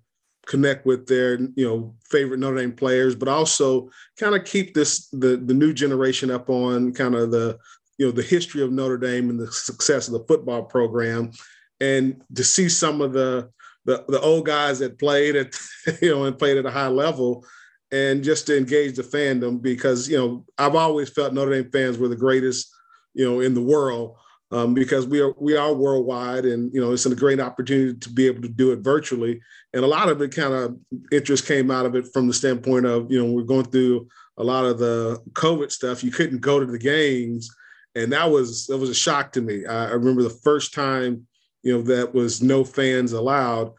[0.47, 5.08] connect with their you know favorite Notre Dame players, but also kind of keep this
[5.10, 7.58] the the new generation up on kind of the
[7.97, 11.32] you know the history of Notre Dame and the success of the football program,
[11.80, 13.49] and to see some of the
[13.86, 15.60] the, the old guys that played at
[16.01, 17.45] you know and played at a high level,
[17.91, 21.97] and just to engage the fandom because you know I've always felt Notre Dame fans
[21.97, 22.71] were the greatest
[23.13, 24.17] you know in the world
[24.51, 28.09] um, because we are we are worldwide, and you know it's a great opportunity to
[28.09, 29.39] be able to do it virtually.
[29.73, 30.77] And a lot of it kind of
[31.11, 34.43] interest came out of it from the standpoint of you know we're going through a
[34.43, 36.03] lot of the COVID stuff.
[36.03, 37.49] You couldn't go to the games,
[37.95, 39.65] and that was that was a shock to me.
[39.65, 41.25] I, I remember the first time
[41.63, 43.71] you know that was no fans allowed.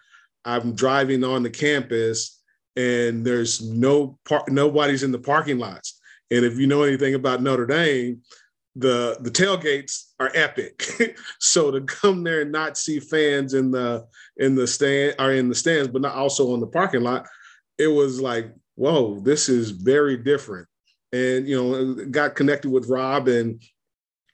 [0.44, 2.40] I'm driving on the campus,
[2.76, 7.42] and there's no par- nobody's in the parking lots And if you know anything about
[7.42, 8.22] Notre Dame,
[8.76, 10.84] the the tailgates are epic.
[11.40, 14.06] so to come there and not see fans in the
[14.38, 17.26] in the stand or in the stands, but not also on the parking lot,
[17.78, 20.68] it was like, whoa, this is very different.
[21.12, 23.62] And you know, got connected with Rob, and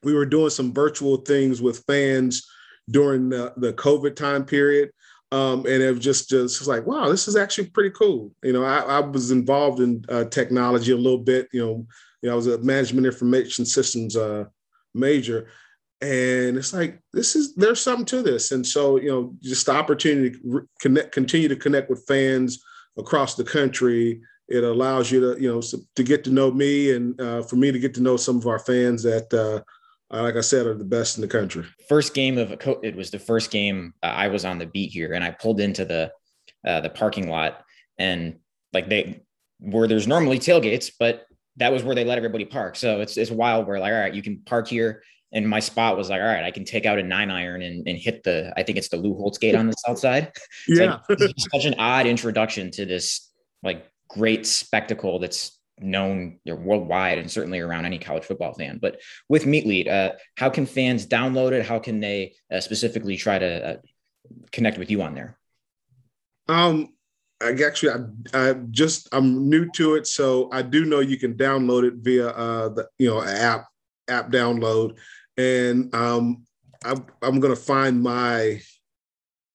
[0.02, 2.46] we were doing some virtual things with fans
[2.90, 4.90] during the, the COVID time period.
[5.30, 8.32] Um, and it was just just like, wow, this is actually pretty cool.
[8.42, 11.48] You know, I, I was involved in uh, technology a little bit.
[11.52, 11.86] You know,
[12.22, 14.44] you know, I was a management information systems uh,
[14.94, 15.48] major,
[16.00, 18.52] and it's like this is there's something to this.
[18.52, 22.62] And so, you know, just the opportunity to connect, continue to connect with fans
[22.96, 24.20] across the country.
[24.48, 27.70] It allows you to, you know, to get to know me, and uh, for me
[27.70, 29.62] to get to know some of our fans that uh,
[30.10, 31.64] uh, like I said, are the best in the country.
[31.88, 34.66] First game of a co- it was the first game uh, I was on the
[34.66, 36.10] beat here, and I pulled into the
[36.66, 37.62] uh, the parking lot,
[37.98, 38.38] and
[38.72, 39.22] like they
[39.60, 41.26] where there's normally tailgates, but
[41.58, 42.76] that was where they let everybody park.
[42.76, 43.66] So it's it's wild.
[43.66, 46.44] We're like all right, you can park here, and my spot was like all right,
[46.44, 48.96] I can take out a nine iron and, and hit the I think it's the
[48.96, 50.32] Lou Holtz gate on the south side.
[50.66, 51.18] yeah, like,
[51.52, 53.30] such an odd introduction to this
[53.62, 58.78] like great spectacle that's known worldwide and certainly around any college football fan.
[58.80, 61.66] But with Meatleet, uh, how can fans download it?
[61.66, 63.76] How can they uh, specifically try to uh,
[64.50, 65.38] connect with you on there?
[66.48, 66.88] Um,
[67.40, 67.92] I actually,
[68.34, 71.94] I, I just I'm new to it, so I do know you can download it
[71.98, 73.66] via uh, the you know app
[74.08, 74.96] app download,
[75.36, 76.44] and um,
[76.84, 78.60] I, I'm to find my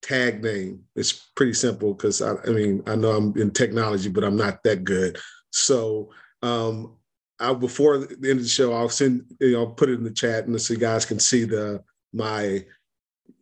[0.01, 0.83] tag name.
[0.95, 4.63] It's pretty simple because I, I mean I know I'm in technology, but I'm not
[4.63, 5.17] that good.
[5.51, 6.95] So um,
[7.39, 10.11] I, before the end of the show, I'll send you know put it in the
[10.11, 12.63] chat, and so you guys can see the my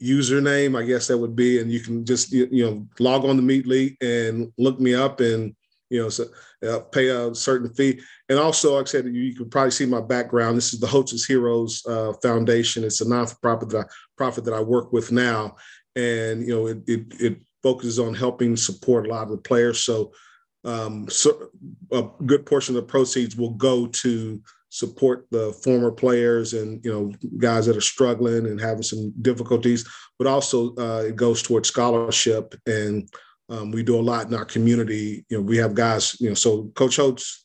[0.02, 0.78] username.
[0.78, 3.42] I guess that would be, and you can just you, you know log on to
[3.42, 5.56] Meatleet and look me up, and
[5.90, 6.26] you know so,
[6.68, 8.00] uh, pay a certain fee.
[8.30, 10.58] And also, like I said, you, you can probably see my background.
[10.58, 12.84] This is the Holtz's Heroes uh, Foundation.
[12.84, 15.56] It's a non-profit that I, profit that I work with now,
[15.96, 19.84] and you know it, it, it focuses on helping support a lot of the players.
[19.84, 20.12] So
[20.64, 21.50] um, so
[21.92, 24.42] a good portion of the proceeds will go to
[24.74, 29.86] support the former players and you know guys that are struggling and having some difficulties
[30.22, 32.54] but also uh, it goes towards scholarship.
[32.68, 33.10] And
[33.50, 35.26] um, we do a lot in our community.
[35.30, 37.44] You know we have guys you know so coach Holtz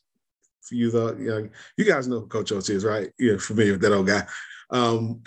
[0.61, 3.09] for you the you know you guys know who coach Holtz is right?
[3.17, 4.27] You're familiar with that old guy.
[4.69, 5.23] Um,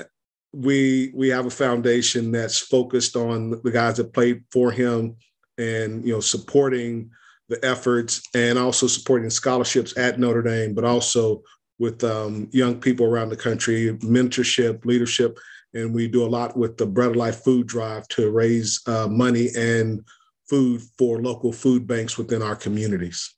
[0.52, 5.16] we we have a foundation that's focused on the guys that played for him
[5.58, 7.10] and you know supporting
[7.48, 11.42] the efforts and also supporting scholarships at Notre Dame, but also
[11.80, 15.38] with um, young people around the country, mentorship, leadership.
[15.72, 19.08] And we do a lot with the Bread of Life food drive to raise uh,
[19.08, 20.04] money and
[20.48, 23.34] food for local food banks within our communities.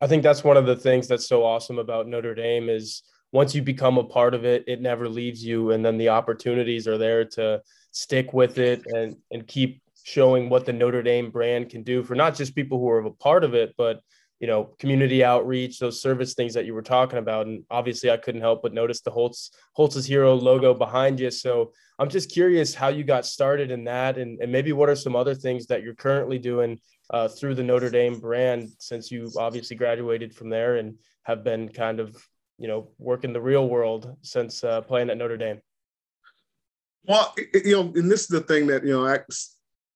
[0.00, 3.02] I think that's one of the things that's so awesome about Notre Dame is
[3.32, 5.72] once you become a part of it, it never leaves you.
[5.72, 10.66] And then the opportunities are there to stick with it and, and keep showing what
[10.66, 13.54] the Notre Dame brand can do for not just people who are a part of
[13.54, 14.00] it, but
[14.40, 17.46] you know, community outreach, those service things that you were talking about.
[17.46, 21.30] And obviously I couldn't help but notice the Holtz Holtz's hero logo behind you.
[21.30, 24.96] So I'm just curious how you got started in that and, and maybe what are
[24.96, 29.30] some other things that you're currently doing uh, through the Notre Dame brand since you
[29.38, 32.16] obviously graduated from there and have been kind of,
[32.58, 35.60] you know, working the real world since uh, playing at Notre Dame.
[37.06, 39.18] Well, you know, and this is the thing that, you know,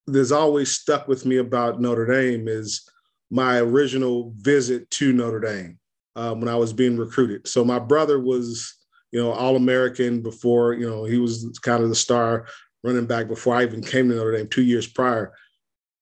[0.06, 2.88] there's always stuck with me about Notre Dame is
[3.30, 5.78] my original visit to Notre Dame
[6.16, 7.46] um, when I was being recruited.
[7.46, 8.74] So my brother was,
[9.12, 12.46] you know, All American before, you know, he was kind of the star
[12.82, 15.32] running back before I even came to Notre Dame two years prior.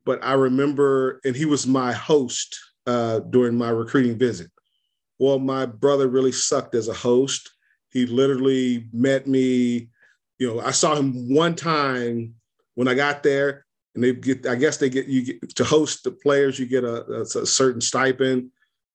[0.04, 4.50] But I remember, and he was my host uh, during my recruiting visit.
[5.18, 7.50] Well, my brother really sucked as a host.
[7.90, 9.88] He literally met me,
[10.38, 12.34] you know, I saw him one time
[12.74, 13.65] when I got there
[13.96, 16.84] and they get i guess they get you get to host the players you get
[16.84, 18.50] a, a, certain stipend.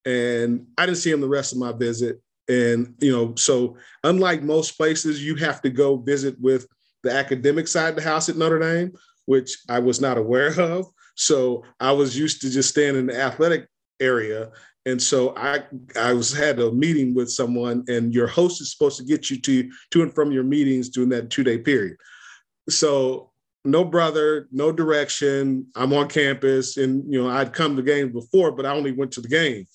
[0.05, 2.21] And i didn't see him the rest of my visit.
[2.47, 6.67] And you know so unlike most places you have to go visit with
[7.03, 8.93] the academic side of the house at notre dame
[9.25, 10.85] which i was not aware of.
[11.15, 13.67] So i was used to just staying in the athletic
[13.99, 14.51] area.
[14.87, 15.63] And so I
[15.99, 19.39] I was had a meeting with someone, and your host is supposed to get you
[19.39, 21.97] to to and from your meetings during that two day period.
[22.67, 23.30] So
[23.63, 25.67] no brother, no direction.
[25.75, 29.11] I'm on campus, and you know I'd come to games before, but I only went
[29.13, 29.65] to the game.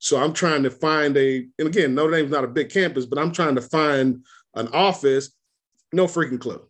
[0.00, 3.18] So I'm trying to find a, and again, Notre Dame's not a big campus, but
[3.18, 4.24] I'm trying to find
[4.54, 5.32] an office.
[5.92, 6.62] No freaking clue.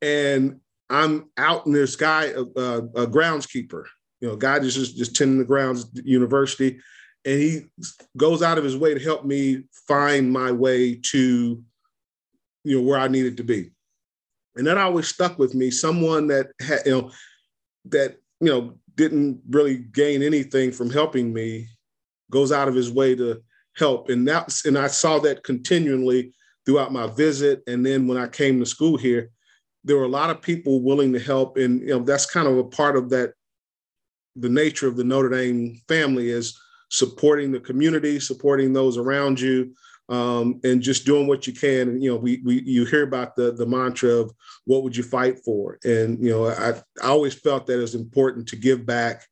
[0.00, 3.84] And I'm out, and this guy, a, uh, a, uh, a groundskeeper,
[4.20, 6.78] you know, guy just just tending the grounds at the university,
[7.24, 7.66] and he
[8.16, 11.62] goes out of his way to help me find my way to
[12.64, 13.70] you know where I needed to be.
[14.58, 15.70] And that always stuck with me.
[15.70, 17.10] Someone that had, you know,
[17.86, 21.68] that, you know, didn't really gain anything from helping me
[22.30, 23.40] goes out of his way to
[23.76, 24.10] help.
[24.10, 26.34] And that's and I saw that continually
[26.66, 27.62] throughout my visit.
[27.66, 29.30] And then when I came to school here,
[29.84, 31.56] there were a lot of people willing to help.
[31.56, 33.32] And you know, that's kind of a part of that
[34.36, 36.58] the nature of the Notre Dame family is
[36.90, 39.74] supporting the community, supporting those around you,
[40.08, 41.88] um, and just doing what you can.
[41.88, 44.32] And you know, we we you hear about the the mantra of
[44.64, 46.70] what would you fight for, and you know, I,
[47.02, 49.26] I always felt that it was important to give back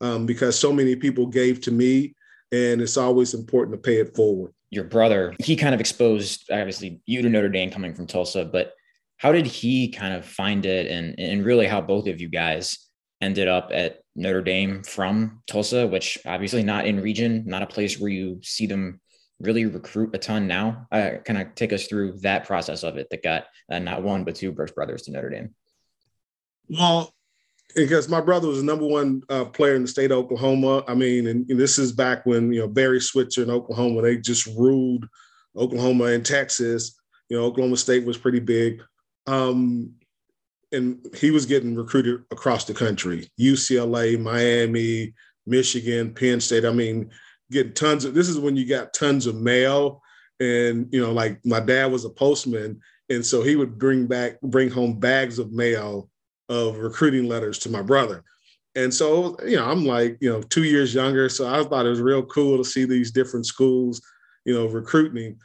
[0.00, 2.14] um, because so many people gave to me,
[2.50, 4.52] and it's always important to pay it forward.
[4.70, 8.72] Your brother, he kind of exposed obviously you to Notre Dame coming from Tulsa, but
[9.18, 12.78] how did he kind of find it, and and really how both of you guys
[13.20, 18.00] ended up at Notre Dame from Tulsa, which obviously not in region, not a place
[18.00, 19.00] where you see them
[19.42, 20.86] really recruit a ton now.
[20.90, 24.24] Uh, kind of take us through that process of it that got uh, not one
[24.24, 25.54] but two Brooks brothers to Notre Dame.
[26.68, 27.12] Well,
[27.74, 30.84] because my brother was the number one uh, player in the state of Oklahoma.
[30.86, 34.16] I mean, and, and, this is back when you know Barry Switzer in Oklahoma they
[34.18, 35.06] just ruled
[35.56, 36.98] Oklahoma and Texas.
[37.28, 38.82] You know, Oklahoma State was pretty big.
[39.26, 39.94] Um,
[40.72, 45.14] and he was getting recruited across the country UCLA, Miami,
[45.46, 46.64] Michigan, Penn State.
[46.64, 47.10] I mean,
[47.52, 50.02] getting tons of this is when you got tons of mail.
[50.40, 52.80] And, you know, like my dad was a postman.
[53.08, 56.08] And so he would bring back, bring home bags of mail
[56.48, 58.24] of recruiting letters to my brother.
[58.74, 61.28] And so, you know, I'm like, you know, two years younger.
[61.28, 64.00] So I thought it was real cool to see these different schools,
[64.46, 65.38] you know, recruiting.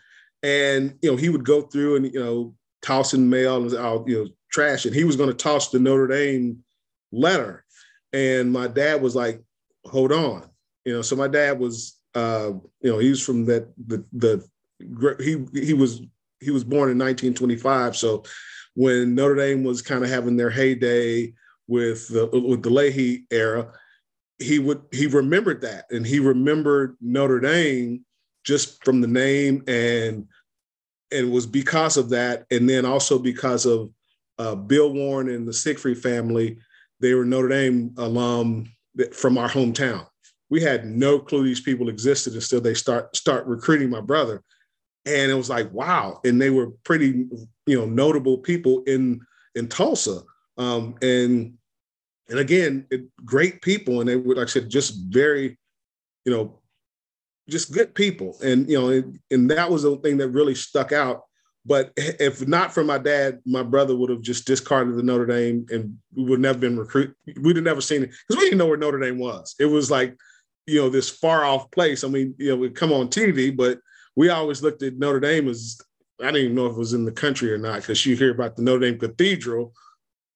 [0.43, 4.24] And, you know, he would go through and, you know, tossing mail and, all, you
[4.24, 4.93] know, trash it.
[4.93, 6.63] He was going to toss the Notre Dame
[7.12, 7.65] letter.
[8.13, 9.43] And my dad was like,
[9.86, 10.50] hold on.
[10.86, 14.43] You know, so my dad was, uh, you know, he was from that, the, the,
[15.23, 16.01] he, he was,
[16.39, 17.95] he was born in 1925.
[17.95, 18.23] So
[18.73, 21.34] when Notre Dame was kind of having their heyday
[21.67, 23.71] with the, with the Leahy era,
[24.39, 25.86] he would, he remembered that.
[25.91, 28.03] And he remembered Notre Dame
[28.43, 30.25] just from the name and,
[31.12, 32.45] and it was because of that.
[32.49, 33.91] And then also because of
[34.39, 36.58] uh, Bill Warren and the Siegfried family,
[36.99, 38.71] they were Notre Dame alum
[39.13, 40.08] from our hometown.
[40.49, 44.43] We had no clue these people existed until they start start recruiting my brother,
[45.05, 46.19] and it was like wow.
[46.23, 47.25] And they were pretty,
[47.65, 49.21] you know, notable people in
[49.55, 50.21] in Tulsa,
[50.57, 51.53] um, and
[52.29, 55.57] and again, it, great people, and they were like I said, just very,
[56.25, 56.60] you know,
[57.49, 60.91] just good people, and you know, and, and that was the thing that really stuck
[60.91, 61.23] out
[61.67, 65.65] but if not for my dad, my brother would have just discarded the Notre Dame
[65.69, 67.13] and we would never been recruit.
[67.41, 69.53] We'd have never seen it because we didn't know where Notre Dame was.
[69.60, 70.15] It was like,
[70.67, 72.03] you know, this far off place.
[72.03, 73.80] I mean, you know, we come on TV, but
[74.15, 75.80] we always looked at Notre Dame as
[76.21, 78.32] I didn't even know if it was in the country or not because you hear
[78.32, 79.73] about the Notre Dame Cathedral.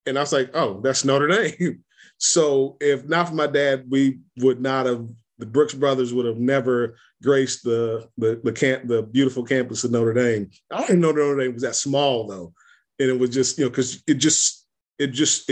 [0.06, 1.84] And I was like, oh, that's Notre Dame.
[2.17, 6.38] so if not for my dad, we would not have the Brooks brothers would have
[6.38, 10.50] never graced the the the camp the beautiful campus of Notre Dame.
[10.72, 12.54] I didn't know Notre Dame was that small though,
[13.00, 14.67] and it was just you know because it just
[15.00, 15.50] it just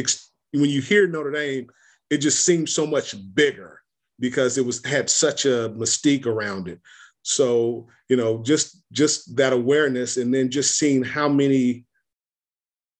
[0.53, 1.69] when you hear Notre Dame,
[2.11, 3.78] it just seems so much bigger
[4.19, 6.79] because it was had such a mystique around it.
[7.23, 11.85] So you know just just that awareness, and then just seeing how many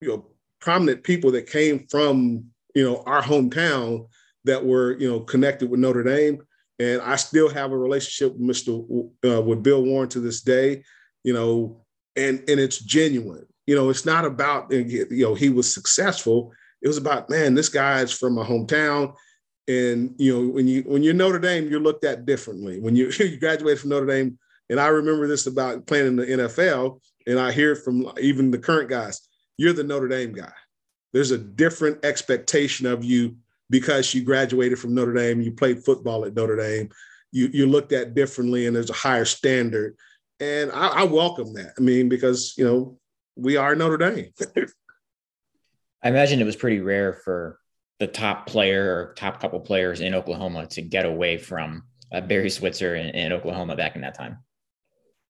[0.02, 0.28] you know
[0.60, 4.08] prominent people that came from you know our hometown
[4.46, 6.42] that were you know connected with Notre Dame
[6.80, 9.10] and I still have a relationship with Mr.
[9.26, 10.84] Uh, with Bill Warren to this day,
[11.24, 11.82] you know,
[12.16, 13.46] and and it's genuine.
[13.68, 16.54] You know, it's not about you know he was successful.
[16.82, 19.14] It was about man, this guy is from my hometown,
[19.70, 22.80] and you know when you when you're Notre Dame, you're looked at differently.
[22.80, 24.38] When you you graduate from Notre Dame,
[24.70, 28.58] and I remember this about playing in the NFL, and I hear from even the
[28.58, 29.22] current guys,
[29.58, 30.52] you're the Notre Dame guy.
[31.14, 33.38] There's a different expectation of you
[33.70, 36.90] because you graduated from Notre Dame, you played football at Notre Dame,
[37.32, 39.96] you you looked at differently, and there's a higher standard.
[40.40, 41.74] And I, I welcome that.
[41.78, 42.98] I mean, because you know
[43.36, 44.32] we are Notre Dame.
[46.02, 47.60] I imagine it was pretty rare for
[48.00, 52.50] the top player or top couple players in Oklahoma to get away from uh, Barry
[52.50, 54.38] Switzer in, in Oklahoma back in that time.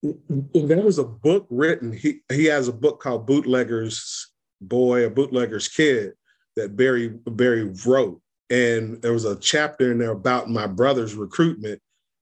[0.02, 1.92] There was a book written.
[1.92, 6.14] He he has a book called Bootlegger's Boy, a Bootlegger's Kid
[6.56, 11.82] that Barry Barry wrote, and there was a chapter in there about my brother's recruitment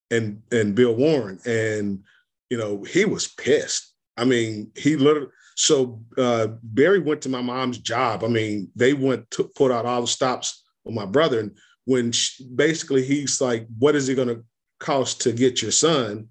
[0.09, 2.03] and and Bill Warren, and
[2.49, 3.93] you know he was pissed.
[4.15, 5.29] I mean, he literally.
[5.57, 8.23] So uh, Barry went to my mom's job.
[8.23, 11.51] I mean, they went to put out all the stops on my brother, and
[11.85, 14.43] when she, basically he's like, "What is it going to
[14.79, 16.29] cost to get your son,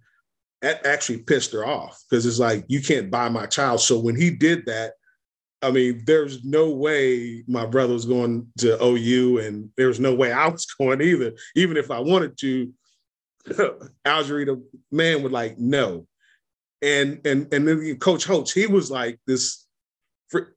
[0.63, 3.81] that actually pissed her off because it's like, you can't buy my child.
[3.81, 4.95] So when he did that,
[5.63, 10.15] I mean, there's no way my brother was going to OU, and there was no
[10.15, 11.33] way I was going either.
[11.55, 12.73] Even if I wanted to,
[14.05, 14.61] Algerita
[14.91, 16.07] man would like no,
[16.83, 19.67] and and and then Coach Holtz, he was like this.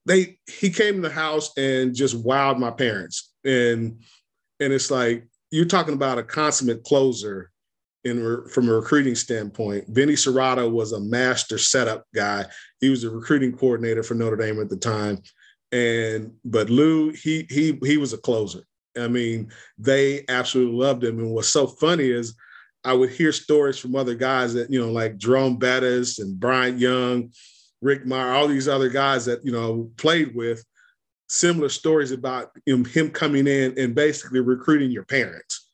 [0.06, 4.02] They he came to the house and just wowed my parents, and
[4.60, 7.52] and it's like you're talking about a consummate closer
[8.04, 9.86] in from a recruiting standpoint.
[9.90, 12.46] Vinny Cerrato was a master setup guy.
[12.80, 15.22] He was a recruiting coordinator for Notre Dame at the time,
[15.72, 18.64] and but Lou he he he was a closer.
[18.98, 21.20] I mean, they absolutely loved him.
[21.20, 22.36] And what's so funny is
[22.84, 26.80] I would hear stories from other guys that you know, like Jerome Bettis and Bryant
[26.80, 27.32] Young,
[27.82, 30.64] Rick Mirer, all these other guys that you know played with.
[31.32, 35.70] Similar stories about him, him coming in and basically recruiting your parents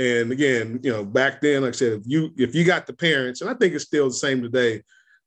[0.00, 2.94] and again, you know, back then, like I said, if you if you got the
[2.94, 4.82] parents, and I think it's still the same today,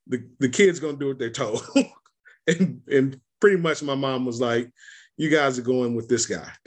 [0.08, 1.64] the, the kid's gonna do what they're told.
[2.48, 4.68] and and pretty much my mom was like,
[5.16, 6.50] you guys are going with this guy.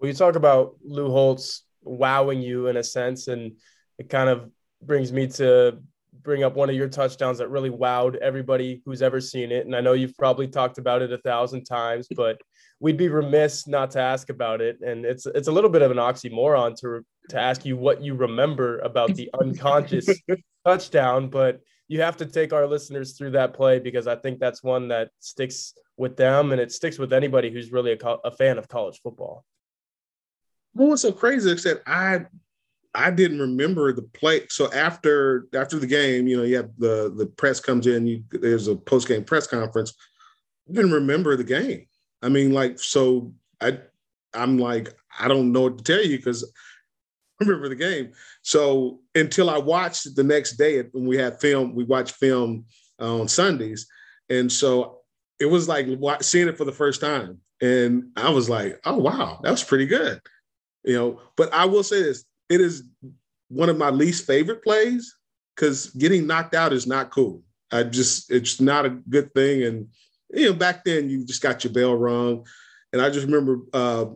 [0.00, 3.52] well, you talk about Lou Holtz wowing you in a sense, and
[3.98, 4.50] it kind of
[4.82, 5.78] brings me to
[6.22, 9.64] bring up one of your touchdowns that really wowed everybody who's ever seen it.
[9.64, 12.40] And I know you've probably talked about it a thousand times, but
[12.80, 14.78] we'd be remiss not to ask about it.
[14.80, 18.14] And it's it's a little bit of an oxymoron to to ask you what you
[18.14, 20.08] remember about the unconscious
[20.66, 24.62] touchdown, but you have to take our listeners through that play because I think that's
[24.62, 28.58] one that sticks with them and it sticks with anybody who's really a, a fan
[28.58, 29.44] of college football.
[30.76, 32.26] Well, what's so crazy is that I
[32.94, 34.42] I didn't remember the play.
[34.48, 38.06] So after after the game, you know, you have the the press comes in.
[38.06, 39.94] You, there's a post game press conference.
[40.68, 41.86] I didn't remember the game.
[42.22, 43.78] I mean, like, so I,
[44.34, 48.12] I'm like, I don't know what to tell you because I remember the game.
[48.42, 52.66] So until I watched the next day when we had film, we watched film
[53.00, 53.86] uh, on Sundays,
[54.28, 54.98] and so
[55.40, 55.86] it was like
[56.20, 59.86] seeing it for the first time, and I was like, oh wow, that was pretty
[59.86, 60.20] good,
[60.86, 61.20] you know.
[61.36, 62.84] But I will say this: it is
[63.48, 65.14] one of my least favorite plays
[65.54, 67.42] because getting knocked out is not cool.
[67.72, 69.88] I just it's not a good thing, and
[70.30, 72.46] you know, back then you just got your bell rung.
[72.92, 74.06] And I just remember uh,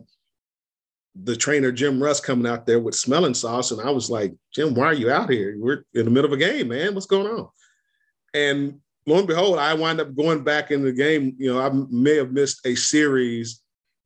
[1.15, 4.73] the trainer Jim Russ coming out there with smelling sauce, and I was like, Jim,
[4.73, 5.55] why are you out here?
[5.57, 6.93] We're in the middle of a game, man.
[6.93, 7.49] What's going on?
[8.33, 11.35] And lo and behold, I wind up going back in the game.
[11.37, 13.61] You know, I may have missed a series,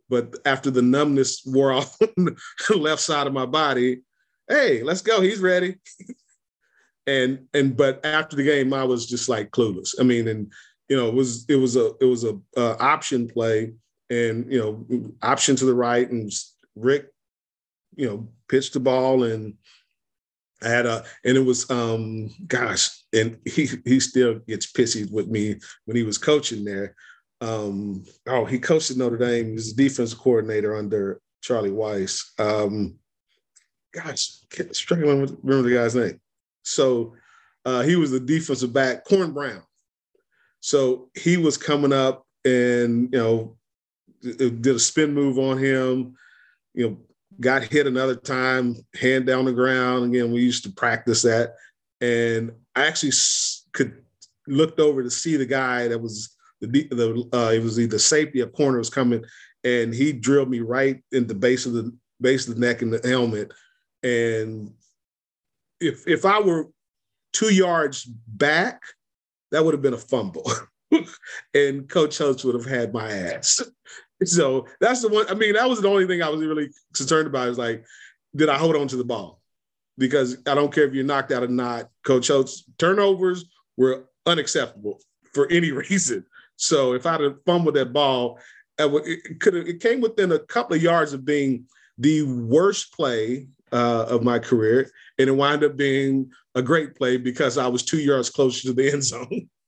[0.09, 2.37] but after the numbness wore off the
[2.77, 4.01] left side of my body,
[4.47, 5.21] hey, let's go.
[5.21, 5.77] He's ready.
[7.07, 9.95] and and but after the game, I was just like clueless.
[9.99, 10.51] I mean, and
[10.89, 13.73] you know, it was it was a it was a uh, option play,
[14.09, 16.31] and you know, option to the right, and
[16.75, 17.07] Rick,
[17.95, 19.55] you know, pitched the ball, and
[20.63, 25.27] I had a, and it was, um, gosh, and he he still gets pissy with
[25.27, 26.95] me when he was coaching there.
[27.41, 29.47] Um, oh, he coached at Notre Dame.
[29.47, 32.21] He was defense coordinator under Charlie Weis.
[32.39, 32.95] Um,
[33.93, 34.39] gosh,
[34.71, 36.19] struggling with remember the guy's name.
[36.63, 37.15] So
[37.65, 39.63] uh, he was the defensive back, Corwin Brown.
[40.59, 43.57] So he was coming up and, you know,
[44.21, 46.15] did a spin move on him,
[46.73, 46.97] you know,
[47.39, 50.05] got hit another time, hand down the ground.
[50.05, 51.55] Again, we used to practice that.
[52.01, 53.11] And I actually
[53.73, 54.01] could
[54.47, 56.34] looked over to see the guy that was
[56.67, 59.23] the, the uh, it was either safety or corner was coming,
[59.63, 62.93] and he drilled me right in the base of the base of the neck and
[62.93, 63.51] the helmet.
[64.03, 64.73] And
[65.79, 66.67] if if I were
[67.33, 68.81] two yards back,
[69.51, 70.49] that would have been a fumble.
[71.53, 73.61] and Coach Holtz would have had my ass.
[74.23, 75.25] So that's the one.
[75.29, 77.49] I mean, that was the only thing I was really concerned about.
[77.49, 77.83] Is like,
[78.33, 79.41] did I hold on to the ball?
[79.97, 81.89] Because I don't care if you're knocked out or not.
[82.05, 83.43] Coach Holtz turnovers
[83.75, 85.01] were unacceptable
[85.33, 86.25] for any reason.
[86.57, 88.39] So if I'd have fumbled that ball,
[88.77, 91.65] it could it came within a couple of yards of being
[91.97, 97.17] the worst play uh, of my career, and it wound up being a great play
[97.17, 99.49] because I was two yards closer to the end zone.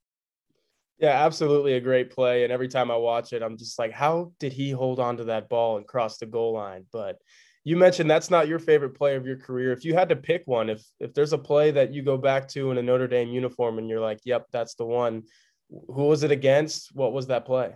[1.00, 2.44] Yeah, absolutely a great play.
[2.44, 5.26] And every time I watch it, I'm just like, how did he hold on to
[5.26, 6.88] that ball and cross the goal line?
[6.92, 7.18] But
[7.64, 9.72] you mentioned that's not your favorite play of your career.
[9.72, 12.48] If you had to pick one, if if there's a play that you go back
[12.50, 15.24] to in a Notre Dame uniform and you're like, yep, that's the one.
[15.70, 16.96] Who was it against?
[16.96, 17.76] What was that play?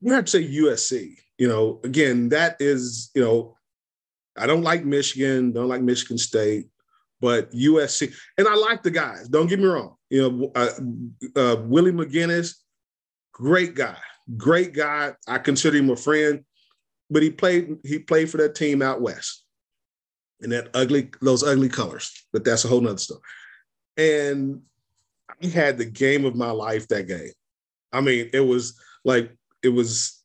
[0.00, 1.16] You have to say USC.
[1.38, 3.56] You know, again, that is, you know,
[4.36, 6.68] I don't like Michigan, don't like Michigan State,
[7.20, 9.28] but USC, and I like the guys.
[9.28, 9.96] Don't get me wrong.
[10.10, 10.70] You know, uh,
[11.34, 12.54] uh, Willie McGinest,
[13.32, 13.96] great guy,
[14.36, 15.14] great guy.
[15.26, 16.44] I consider him a friend,
[17.10, 19.44] but he played he played for that team out west,
[20.40, 22.26] and that ugly, those ugly colors.
[22.32, 23.20] But that's a whole nother story.
[23.96, 24.62] And
[25.42, 27.32] I had the game of my life that game.
[27.92, 29.30] I mean, it was like
[29.62, 30.22] it was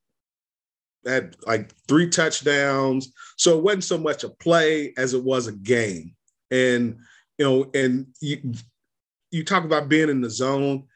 [1.06, 3.12] had like three touchdowns.
[3.38, 6.16] So it wasn't so much a play as it was a game.
[6.52, 6.98] And
[7.38, 8.54] you know, and you
[9.32, 10.88] you talk about being in the zone.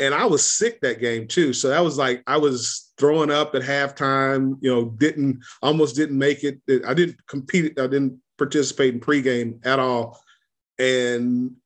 [0.00, 1.52] And I was sick that game too.
[1.52, 6.18] So that was like I was throwing up at halftime, you know, didn't almost didn't
[6.18, 6.60] make it.
[6.86, 10.20] I didn't compete, I didn't participate in pregame at all.
[10.78, 11.56] And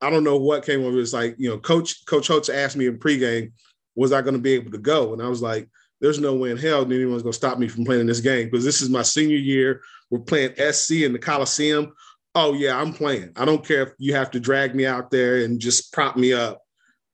[0.00, 0.98] I don't know what came over.
[1.00, 3.52] It's like, you know, Coach Coach Holtz asked me in pregame,
[3.96, 5.12] was I going to be able to go?
[5.12, 5.68] And I was like,
[6.00, 8.64] there's no way in hell anyone's going to stop me from playing this game because
[8.64, 9.82] this is my senior year.
[10.10, 11.92] We're playing SC in the Coliseum.
[12.34, 13.32] Oh yeah, I'm playing.
[13.36, 16.32] I don't care if you have to drag me out there and just prop me
[16.32, 16.62] up.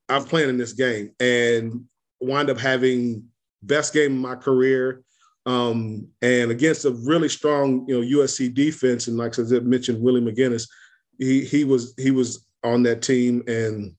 [0.09, 1.85] I'm playing in this game and
[2.21, 3.25] wind up having
[3.63, 5.03] best game of my career.
[5.47, 10.03] Um, and against a really strong, you know, USC defense, and like I said mentioned,
[10.03, 10.69] Willie McGinest,
[11.19, 13.95] he he was he was on that team, and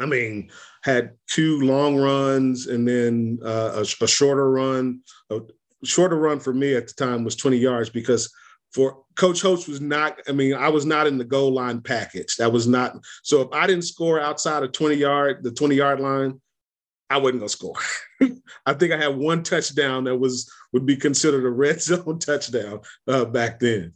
[0.00, 0.50] I mean,
[0.82, 5.00] had two long runs and then uh, a, a, shorter run.
[5.30, 5.40] A
[5.84, 8.32] shorter run for me at the time was 20 yards because
[8.72, 10.20] for Coach Holtz was not.
[10.28, 12.36] I mean, I was not in the goal line package.
[12.36, 12.96] That was not.
[13.22, 16.40] So if I didn't score outside of 20 yard, the 20 yard line,
[17.08, 17.76] I wasn't gonna score.
[18.66, 22.80] I think I had one touchdown that was would be considered a red zone touchdown
[23.06, 23.92] uh, back then.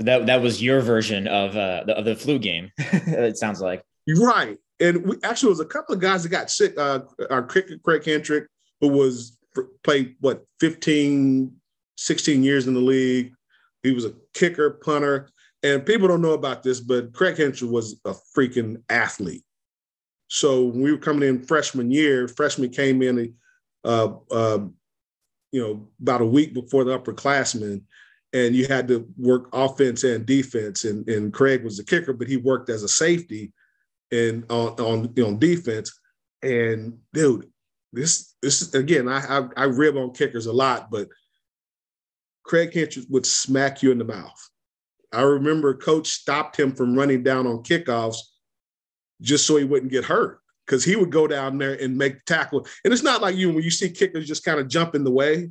[0.00, 2.72] That that was your version of uh, the, of the flu game.
[2.78, 3.82] it sounds like
[4.18, 4.58] right.
[4.80, 6.78] And we actually was a couple of guys that got sick.
[6.78, 8.46] Uh, our Craig, Craig Hentrich,
[8.80, 9.36] who was
[9.84, 11.52] played what 15,
[11.96, 13.32] 16 years in the league.
[13.82, 15.28] He was a kicker, punter,
[15.62, 19.44] and people don't know about this, but Craig Hentrich was a freaking athlete.
[20.28, 23.34] So when we were coming in freshman year, freshman came in,
[23.84, 24.60] uh, uh,
[25.52, 27.82] you know, about a week before the upperclassmen,
[28.32, 30.84] and you had to work offense and defense.
[30.84, 33.52] And, and Craig was the kicker, but he worked as a safety
[34.12, 35.98] and on on know defense.
[36.42, 37.50] And dude,
[37.92, 41.08] this this again, I, I I rib on kickers a lot, but
[42.44, 44.48] Craig Hentrich would smack you in the mouth.
[45.12, 48.18] I remember coach stopped him from running down on kickoffs
[49.20, 52.20] just so he wouldn't get hurt because he would go down there and make the
[52.26, 52.66] tackle.
[52.84, 55.10] And it's not like you when you see kickers just kind of jump in the
[55.10, 55.50] way.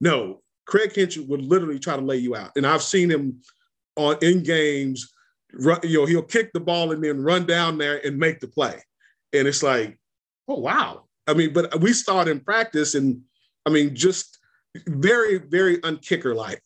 [0.00, 2.52] No, Craig Hentrich would literally try to lay you out.
[2.54, 3.40] And I've seen him
[3.96, 5.10] on in games
[5.54, 8.48] run, you know, he'll kick the ball and then run down there and make the
[8.48, 8.80] play.
[9.32, 9.98] And it's like,
[10.46, 11.04] oh wow.
[11.26, 13.22] I mean, but we started in practice and
[13.66, 14.38] I mean, just
[14.86, 16.62] very, very unkicker like.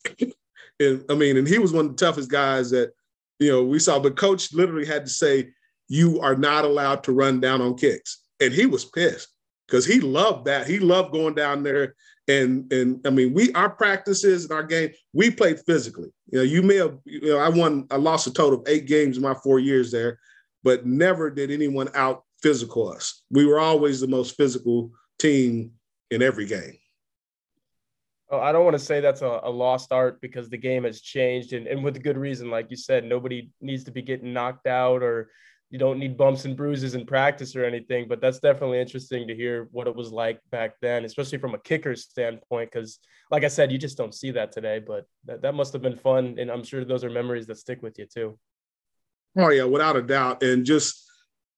[0.80, 2.92] and I mean, and he was one of the toughest guys that,
[3.38, 5.50] you know, we saw, but coach literally had to say,
[5.88, 8.22] you are not allowed to run down on kicks.
[8.40, 9.28] And he was pissed
[9.66, 10.66] because he loved that.
[10.66, 11.94] He loved going down there
[12.28, 16.08] and and I mean, we our practices and our game, we played physically.
[16.30, 18.86] You know, you may have, you know, I won, I lost a total of eight
[18.86, 20.18] games in my four years there,
[20.62, 23.22] but never did anyone out physical us.
[23.30, 25.72] We were always the most physical team
[26.10, 26.78] in every game.
[28.30, 31.02] Oh, I don't want to say that's a, a, lost art because the game has
[31.02, 32.50] changed and, and with good reason.
[32.50, 35.30] Like you said, nobody needs to be getting knocked out or
[35.72, 39.34] you don't need bumps and bruises in practice or anything, but that's definitely interesting to
[39.34, 42.70] hear what it was like back then, especially from a kicker's standpoint.
[42.70, 42.98] Because,
[43.30, 44.82] like I said, you just don't see that today.
[44.86, 47.82] But that, that must have been fun, and I'm sure those are memories that stick
[47.82, 48.38] with you too.
[49.38, 51.08] Oh yeah, without a doubt, and just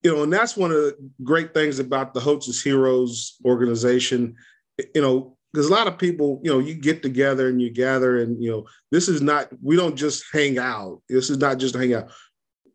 [0.01, 4.35] you know, and that's one of the great things about the Holtz's Heroes organization.
[4.95, 8.21] You know, because a lot of people, you know, you get together and you gather,
[8.21, 11.01] and you know, this is not we don't just hang out.
[11.09, 12.11] This is not just hang out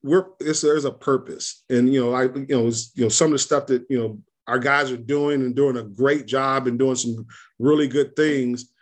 [0.03, 3.39] we're there's a purpose, and you know, I you know, you know, some of the
[3.39, 6.97] stuff that you know our guys are doing and doing a great job and doing
[6.97, 7.27] some
[7.59, 8.73] really good things.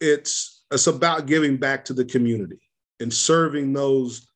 [0.00, 2.60] It's it's about giving back to the community
[3.00, 4.26] and serving those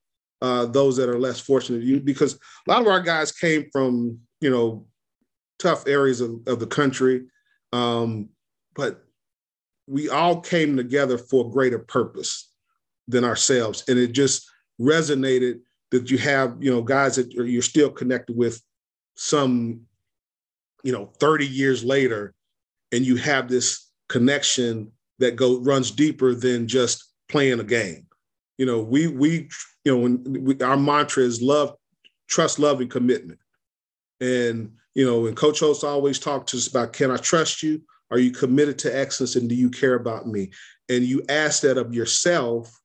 [0.41, 1.83] uh, those that are less fortunate.
[1.83, 4.87] You because a lot of our guys came from you know
[5.59, 7.25] tough areas of, of the country,
[7.73, 8.29] um,
[8.75, 9.03] but
[9.87, 12.51] we all came together for a greater purpose
[13.07, 14.49] than ourselves, and it just
[14.81, 15.61] resonated
[15.91, 18.61] that you have, you know, guys that you're still connected with
[19.15, 19.81] some,
[20.83, 22.33] you know, 30 years later,
[22.91, 28.05] and you have this connection that go runs deeper than just playing a game.
[28.57, 29.49] You know, we we
[29.85, 31.75] you know when we, our mantra is love,
[32.27, 33.39] trust, love, and commitment.
[34.19, 37.81] And you know, and Coach Holtz always talked to us about, can I trust you?
[38.09, 40.51] Are you committed to excellence, and do you care about me?
[40.89, 42.76] And you ask that of yourself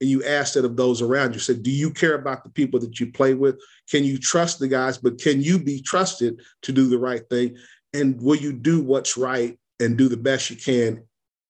[0.00, 1.40] and you ask that of those around you.
[1.40, 3.58] Said, do you care about the people that you play with?
[3.90, 4.98] Can you trust the guys?
[4.98, 7.56] But can you be trusted to do the right thing?
[7.94, 11.04] And will you do what's right and do the best you can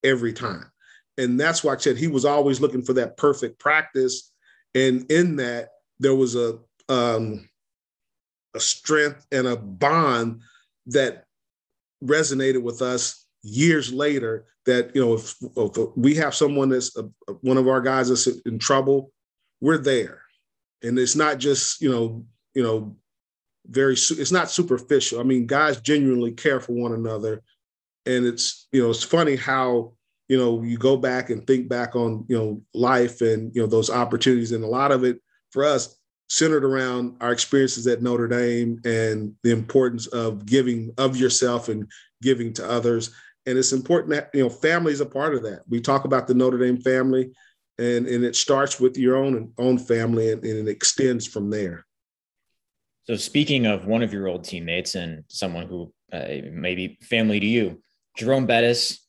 [0.05, 0.70] every time?
[1.18, 4.30] And that's why I said he was always looking for that perfect practice.
[4.74, 7.49] And in that, there was a um,
[8.55, 10.40] a strength and a bond
[10.86, 11.24] that
[12.03, 14.47] resonated with us years later.
[14.66, 17.05] That you know, if, if we have someone that's a,
[17.40, 19.12] one of our guys that's in trouble,
[19.61, 20.22] we're there,
[20.82, 22.24] and it's not just you know
[22.55, 22.97] you know
[23.68, 25.20] very it's not superficial.
[25.20, 27.42] I mean, guys genuinely care for one another,
[28.07, 29.92] and it's you know it's funny how
[30.28, 33.68] you know you go back and think back on you know life and you know
[33.68, 35.20] those opportunities, and a lot of it
[35.53, 35.97] for us
[36.28, 41.88] centered around our experiences at Notre Dame and the importance of giving of yourself and
[42.22, 43.14] giving to others.
[43.47, 45.62] And it's important that you know family is a part of that.
[45.68, 47.30] We talk about the Notre Dame family,
[47.78, 51.86] and and it starts with your own own family, and, and it extends from there.
[53.05, 57.47] So, speaking of one of your old teammates and someone who uh, maybe family to
[57.47, 57.82] you,
[58.16, 59.07] Jerome Bettis,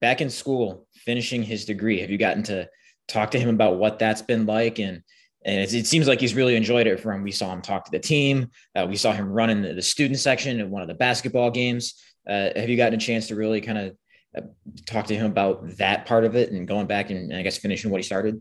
[0.00, 2.00] back in school, finishing his degree.
[2.00, 2.68] Have you gotten to
[3.08, 4.78] talk to him about what that's been like?
[4.78, 5.02] And
[5.42, 7.00] and it seems like he's really enjoyed it.
[7.00, 9.72] From we saw him talk to the team, uh, we saw him run in the,
[9.72, 11.94] the, student section at one of the basketball games.
[12.30, 13.96] Uh, have you gotten a chance to really kind of
[14.38, 14.46] uh,
[14.86, 17.58] talk to him about that part of it and going back and, and I guess
[17.58, 18.40] finishing what he started?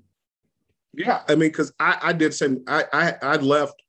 [0.94, 2.64] Yeah, I mean, because I, I did same.
[2.68, 3.82] I, I I left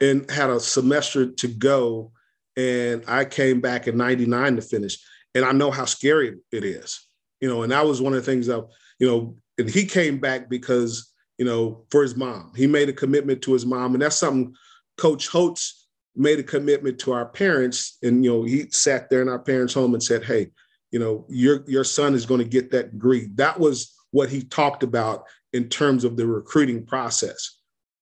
[0.00, 2.12] and had a semester to go.
[2.56, 4.98] And I came back in 99 to finish.
[5.34, 7.06] And I know how scary it is,
[7.40, 8.66] you know, and that was one of the things that,
[8.98, 12.52] you know, and he came back because, you know, for his mom.
[12.56, 13.94] He made a commitment to his mom.
[13.94, 14.54] And that's something
[14.96, 15.77] Coach Holtz
[16.18, 17.98] made a commitment to our parents.
[18.02, 20.50] And, you know, he sat there in our parents' home and said, Hey,
[20.90, 23.28] you know, your your son is going to get that degree.
[23.34, 27.58] That was what he talked about in terms of the recruiting process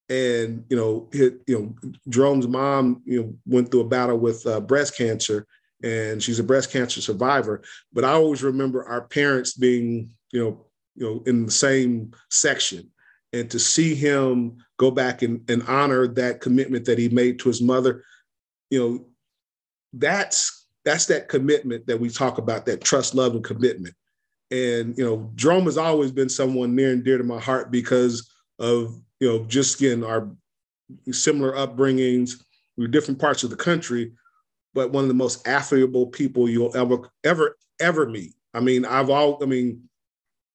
[0.08, 4.46] and you know, hit, you know, Jerome's mom, you know, went through a battle with
[4.46, 5.46] uh, breast cancer,
[5.82, 7.62] and she's a breast cancer survivor.
[7.92, 12.90] But I always remember our parents being, you know, you know, in the same section,
[13.36, 17.48] and to see him go back and, and honor that commitment that he made to
[17.48, 18.02] his mother,
[18.70, 19.06] you know,
[19.92, 23.94] that's that's that commitment that we talk about, that trust, love, and commitment.
[24.50, 28.30] And you know, Jerome has always been someone near and dear to my heart because
[28.58, 30.30] of you know, just again, our
[31.10, 32.32] similar upbringings,
[32.76, 34.12] we're different parts of the country,
[34.74, 38.34] but one of the most affable people you'll ever, ever, ever meet.
[38.54, 39.88] I mean, I've all, I mean,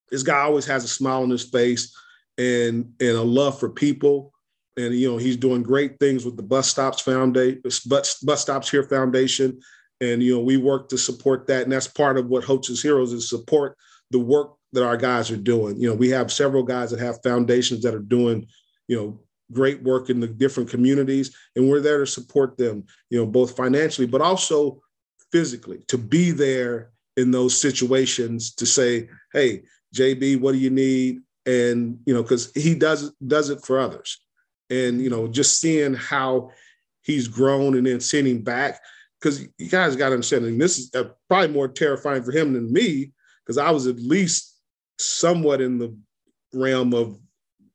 [0.09, 1.95] this guy always has a smile on his face
[2.41, 4.33] and and a love for people.
[4.77, 8.69] And you know, he's doing great things with the Bus Stops Foundation, Bus, Bus Stops
[8.69, 9.59] Here Foundation.
[9.99, 11.63] And you know, we work to support that.
[11.63, 13.77] And that's part of what Holtz's Heroes is support
[14.09, 15.79] the work that our guys are doing.
[15.79, 18.47] You know, we have several guys that have foundations that are doing,
[18.87, 19.19] you know,
[19.51, 23.55] great work in the different communities, and we're there to support them, you know, both
[23.55, 24.81] financially, but also
[25.31, 29.63] physically, to be there in those situations to say, hey,
[29.93, 31.19] JB, what do you need?
[31.45, 34.19] And, you know, because he does does it for others.
[34.69, 36.51] And, you know, just seeing how
[37.01, 38.79] he's grown and then sending back,
[39.19, 42.53] because you guys got to understand, and this is uh, probably more terrifying for him
[42.53, 43.11] than me,
[43.45, 44.55] because I was at least
[44.97, 45.95] somewhat in the
[46.53, 47.19] realm of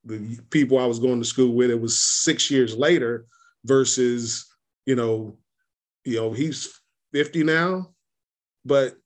[0.04, 1.70] the people I was going to school with.
[1.70, 3.26] It was six years later
[3.64, 4.46] versus,
[4.86, 5.36] you know,
[6.04, 6.80] you know, he's
[7.12, 7.90] 50 now.
[8.64, 8.96] But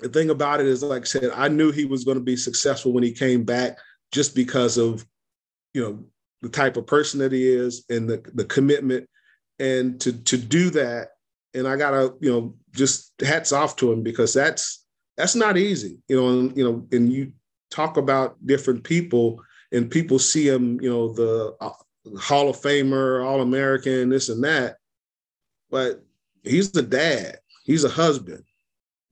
[0.00, 2.36] the thing about it is, like I said, I knew he was going to be
[2.36, 3.78] successful when he came back
[4.12, 5.04] just because of,
[5.74, 6.04] you know,
[6.42, 9.08] the type of person that he is and the, the commitment.
[9.58, 11.08] And to to do that,
[11.52, 14.86] and I gotta, you know, just hats off to him because that's
[15.18, 16.28] that's not easy, you know.
[16.28, 17.32] And, you know, and you
[17.70, 21.72] talk about different people, and people see him, you know, the uh,
[22.18, 24.78] Hall of Famer, All American, this and that,
[25.70, 26.02] but
[26.42, 28.44] he's the dad, he's a husband,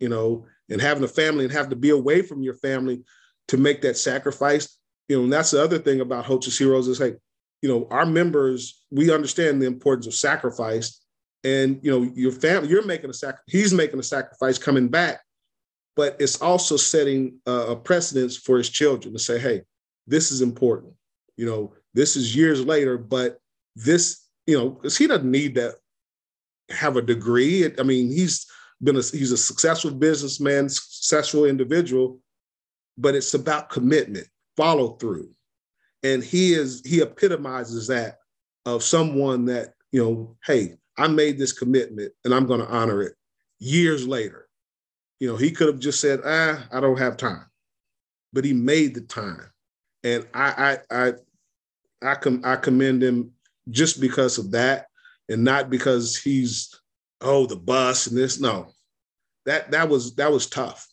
[0.01, 3.03] you know, and having a family and have to be away from your family
[3.49, 4.79] to make that sacrifice.
[5.09, 7.19] You know, and that's the other thing about Holtz's Heroes is like,
[7.63, 11.01] you know, our members, we understand the importance of sacrifice.
[11.45, 15.21] And you know, your family, you're making a sac, he's making a sacrifice coming back
[15.99, 19.63] but it's also setting a precedence for his children to say, hey,
[20.07, 20.93] this is important.
[21.37, 23.41] You know, this is years later, but
[23.75, 25.75] this, you know, because he doesn't need to
[26.71, 27.69] have a degree.
[27.81, 28.47] I mean, he's
[28.83, 32.21] been a he's a successful businessman, successful individual,
[32.97, 34.27] but it's about commitment,
[34.57, 35.31] follow through.
[36.03, 38.19] And he is he epitomizes that
[38.67, 43.03] of someone that, you know, hey, I made this commitment and I'm going to honor
[43.03, 43.15] it
[43.59, 44.49] years later.
[45.21, 47.47] You know, he could have just said, "Ah, I don't have time,"
[48.33, 49.51] but he made the time,
[50.05, 51.13] and I, I, I,
[52.03, 53.33] I, com- I commend him
[53.69, 54.87] just because of that,
[55.29, 56.73] and not because he's
[57.21, 58.41] oh the bus and this.
[58.41, 58.73] No,
[59.47, 60.87] that that was that was tough.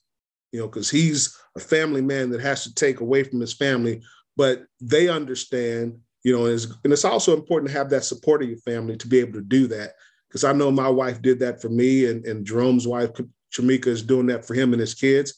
[0.56, 4.02] you know, because he's a family man that has to take away from his family,
[4.38, 8.42] but they understand, you know, and it's, and it's also important to have that support
[8.42, 9.92] of your family to be able to do that.
[10.30, 13.10] Because I know my wife did that for me, and, and Jerome's wife,
[13.54, 15.34] Trameka, is doing that for him and his kids.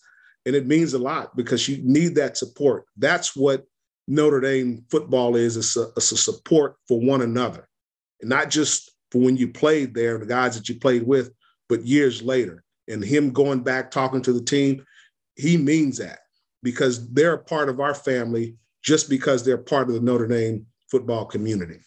[0.46, 2.86] And it means a lot because you need that support.
[2.96, 3.66] That's what
[4.08, 5.58] Notre Dame football is.
[5.58, 7.68] It's a, it's a support for one another,
[8.22, 11.32] and not just for when you played there, the guys that you played with,
[11.70, 12.64] but years later.
[12.88, 14.86] And him going back talking to the team,
[15.36, 16.20] he means that
[16.64, 20.66] because they're a part of our family just because they're part of the Notre Dame
[20.90, 21.80] football community.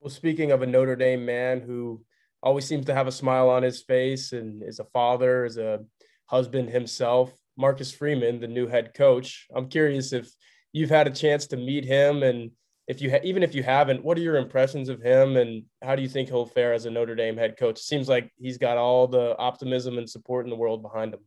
[0.00, 2.04] Well, speaking of a Notre Dame man who
[2.42, 5.80] always seems to have a smile on his face and is a father, is a
[6.26, 9.46] husband himself, Marcus Freeman, the new head coach.
[9.54, 10.30] I'm curious if
[10.72, 12.50] you've had a chance to meet him and
[12.86, 15.96] if you ha- even if you haven't, what are your impressions of him and how
[15.96, 17.80] do you think he'll fare as a Notre Dame head coach?
[17.80, 21.20] It seems like he's got all the optimism and support in the world behind him.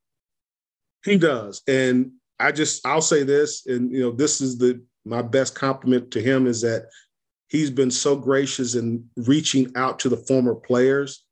[1.03, 5.22] He does, and I just I'll say this, and you know this is the my
[5.22, 6.88] best compliment to him is that
[7.47, 11.26] he's been so gracious in reaching out to the former players,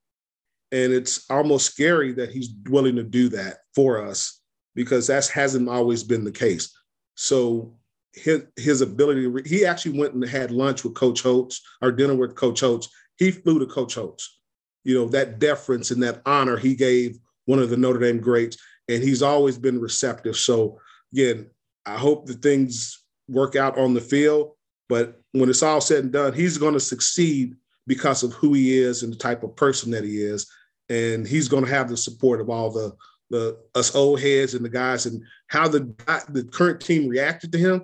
[0.71, 4.41] and it's almost scary that he's willing to do that for us
[4.75, 6.73] because that hasn't always been the case.
[7.15, 7.76] So
[8.17, 11.91] his his ability to re- he actually went and had lunch with Coach Holtz or
[11.91, 12.89] dinner with Coach Holtz.
[13.17, 14.39] He flew to Coach Holtz.
[14.83, 18.57] You know that deference and that honor he gave one of the Notre Dame greats,
[18.87, 20.35] and he's always been receptive.
[20.35, 20.79] So
[21.13, 21.49] again,
[21.85, 24.51] I hope that things work out on the field.
[24.89, 27.55] But when it's all said and done, he's going to succeed
[27.87, 30.49] because of who he is and the type of person that he is,
[30.89, 32.95] and he's going to have the support of all the
[33.29, 35.93] the us old heads and the guys and how the
[36.29, 37.83] the current team reacted to him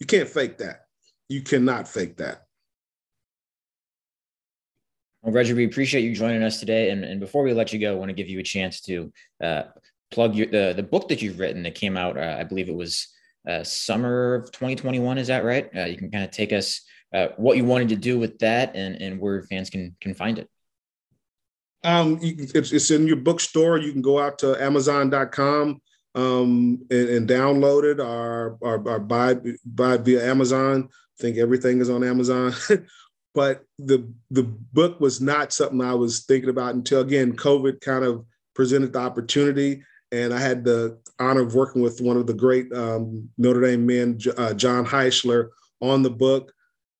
[0.00, 0.86] you can't fake that.
[1.28, 2.44] You cannot fake that.
[5.22, 6.90] Well, Reggie, we appreciate you joining us today.
[6.90, 9.12] And, and before we let you go, I want to give you a chance to
[9.42, 9.62] uh,
[10.10, 12.74] plug your, the, the book that you've written that came out, uh, I believe it
[12.74, 13.08] was
[13.48, 15.18] uh, summer of 2021.
[15.18, 15.70] Is that right?
[15.74, 16.82] Uh, you can kind of take us
[17.14, 20.38] uh, what you wanted to do with that and, and where fans can, can find
[20.38, 20.48] it.
[21.84, 23.78] Um, it's, it's in your bookstore.
[23.78, 25.80] You can go out to amazon.com
[26.14, 30.88] um, and, and, download it or, or, or buy, buy via Amazon.
[30.88, 32.52] I think everything is on Amazon.
[33.34, 38.04] but the the book was not something I was thinking about until again COVID kind
[38.04, 42.34] of presented the opportunity, and I had the honor of working with one of the
[42.34, 45.48] great um, Notre Dame men, uh, John Heisler,
[45.80, 46.52] on the book,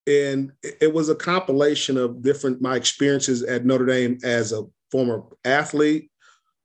[0.07, 5.23] and it was a compilation of different my experiences at Notre Dame as a former
[5.45, 6.11] athlete,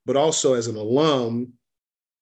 [0.04, 1.52] but also as an alum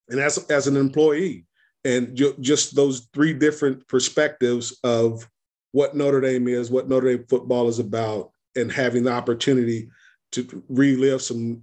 [0.09, 1.45] and as, as an employee.
[1.85, 5.29] And ju- just those three different perspectives of
[5.73, 9.89] what Notre Dame is, what Notre Dame football is about, and having the opportunity
[10.33, 11.63] to relive some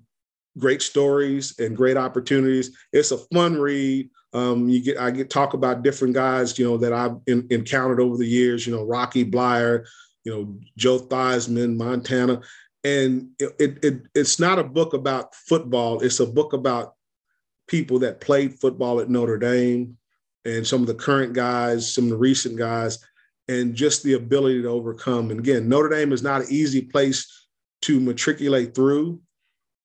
[0.57, 2.75] great stories and great opportunities.
[2.93, 4.09] It's a fun read.
[4.33, 7.99] Um, you get I get talk about different guys, you know, that I've in, encountered
[7.99, 8.65] over the years.
[8.65, 9.85] You know, Rocky Bleier,
[10.23, 12.41] you know, Joe Theismann, Montana,
[12.83, 16.01] and it, it, it it's not a book about football.
[16.01, 16.94] It's a book about
[17.67, 19.97] people that played football at Notre Dame
[20.45, 22.99] and some of the current guys, some of the recent guys,
[23.47, 25.31] and just the ability to overcome.
[25.31, 27.47] And again, Notre Dame is not an easy place
[27.83, 29.19] to matriculate through,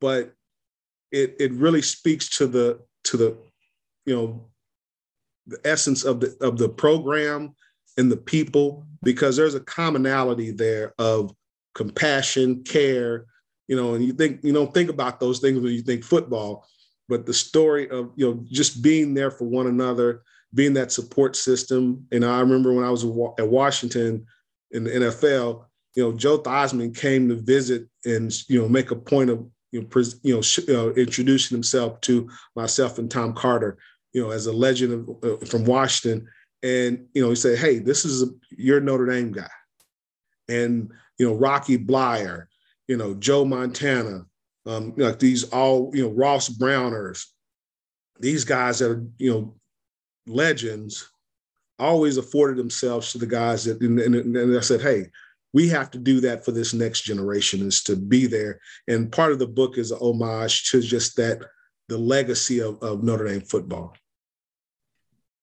[0.01, 0.33] but
[1.13, 3.37] it it really speaks to the to the
[4.07, 4.47] you know
[5.47, 7.55] the essence of the of the program
[7.99, 11.35] and the people because there's a commonality there of
[11.75, 13.27] compassion, care,
[13.69, 16.67] you know, and you think you don't think about those things when you think football,
[17.11, 20.23] but the story of you know just being there for one another
[20.55, 23.05] being that support system and i remember when i was
[23.39, 24.25] at washington
[24.71, 25.65] in the nfl
[25.97, 29.83] you know joe theismann came to visit and you know make a point of you
[29.83, 33.77] know, you know, sh- uh, introducing himself to myself and tom carter
[34.13, 36.27] you know as a legend of, uh, from washington
[36.63, 39.51] and you know he said hey this is a, your notre dame guy
[40.49, 42.47] and you know rocky Bleier,
[42.87, 44.25] you know joe montana
[44.71, 47.27] um, like these all you know Ross Browners,
[48.21, 49.55] these guys that are you know
[50.27, 51.11] legends,
[51.79, 55.07] always afforded themselves to the guys that and, and, and I said, hey,
[55.53, 58.61] we have to do that for this next generation is to be there.
[58.87, 61.43] And part of the book is an homage to just that
[61.89, 63.97] the legacy of, of Notre Dame football.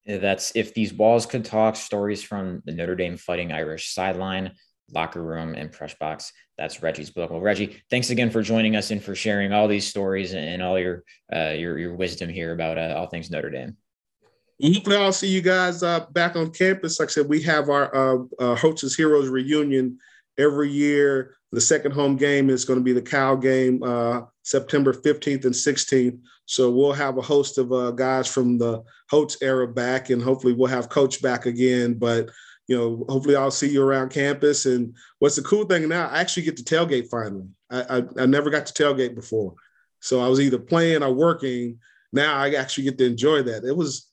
[0.06, 4.54] That's if these walls could talk stories from the Notre Dame Fighting Irish sideline
[4.94, 6.32] locker room and press box.
[6.58, 7.30] That's Reggie's book.
[7.30, 10.80] Well, Reggie, thanks again for joining us and for sharing all these stories and all
[10.80, 13.78] your uh, your your wisdom here about uh, all things Notre Dame.
[14.64, 17.00] Hopefully, I'll see you guys uh, back on campus.
[17.00, 20.00] Like I said, we have our uh, uh, Heroes reunion
[20.38, 21.38] every year.
[21.52, 25.54] The second home game is going to be the Cal game, uh, September 15th and
[25.54, 26.20] 16th.
[26.46, 30.54] So we'll have a host of uh, guys from the Holtz era back, and hopefully
[30.54, 31.94] we'll have Coach back again.
[31.94, 32.30] But
[32.68, 34.66] you know, hopefully I'll see you around campus.
[34.66, 36.08] And what's the cool thing now?
[36.10, 37.48] I actually get to tailgate finally.
[37.70, 39.56] I, I, I never got to tailgate before,
[40.00, 41.80] so I was either playing or working.
[42.14, 43.64] Now I actually get to enjoy that.
[43.64, 44.08] It was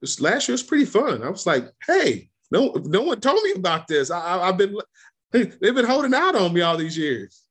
[0.00, 1.22] this last year was pretty fun.
[1.22, 4.10] I was like, hey, no, no one told me about this.
[4.10, 4.76] I, have been
[5.32, 7.42] they've been holding out on me all these years.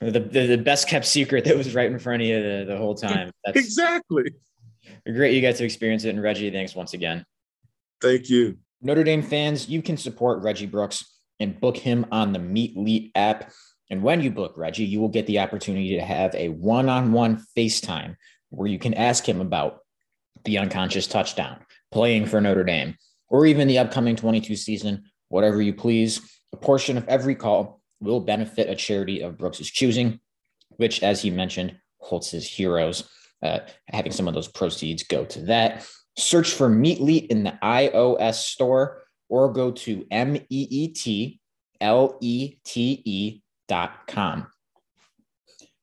[0.00, 2.76] The, the, the best kept secret that was right in front of you the, the
[2.76, 3.30] whole time.
[3.44, 4.34] That's exactly.
[5.06, 6.10] Great you got to experience it.
[6.10, 7.24] And Reggie, thanks once again.
[8.00, 8.56] Thank you.
[8.82, 11.04] Notre Dame fans, you can support Reggie Brooks
[11.38, 13.52] and book him on the Meet Leet app.
[13.90, 17.12] And when you book Reggie, you will get the opportunity to have a one on
[17.12, 18.16] one FaceTime
[18.50, 19.80] where you can ask him about
[20.44, 21.58] the unconscious touchdown,
[21.92, 22.96] playing for Notre Dame,
[23.28, 26.20] or even the upcoming 22 season, whatever you please.
[26.52, 30.20] A portion of every call will benefit a charity of Brooks's choosing,
[30.76, 33.08] which, as he mentioned, Holtz's Heroes.
[33.42, 35.86] Uh, having some of those proceeds go to that.
[36.16, 41.40] Search for Meetlete in the iOS store or go to M E E T
[41.80, 44.46] L E T E dot com.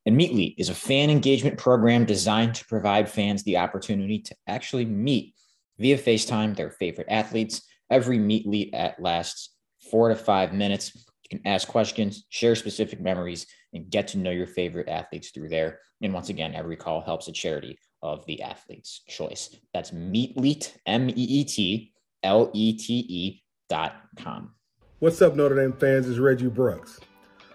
[0.05, 4.85] And Meetlete is a fan engagement program designed to provide fans the opportunity to actually
[4.85, 5.33] meet
[5.79, 7.61] via FaceTime their favorite athletes.
[7.89, 9.55] Every Meetlete at lasts
[9.91, 10.95] four to five minutes.
[10.95, 15.49] You can ask questions, share specific memories, and get to know your favorite athletes through
[15.49, 15.79] there.
[16.01, 17.77] And once again, every call helps a charity
[18.13, 19.55] of the athlete's choice.
[19.73, 21.91] That's Meetlete, M E E T
[22.23, 24.51] L E T E dot com.
[24.99, 26.09] What's up, Notre Dame fans?
[26.09, 26.99] It's Reggie Brooks.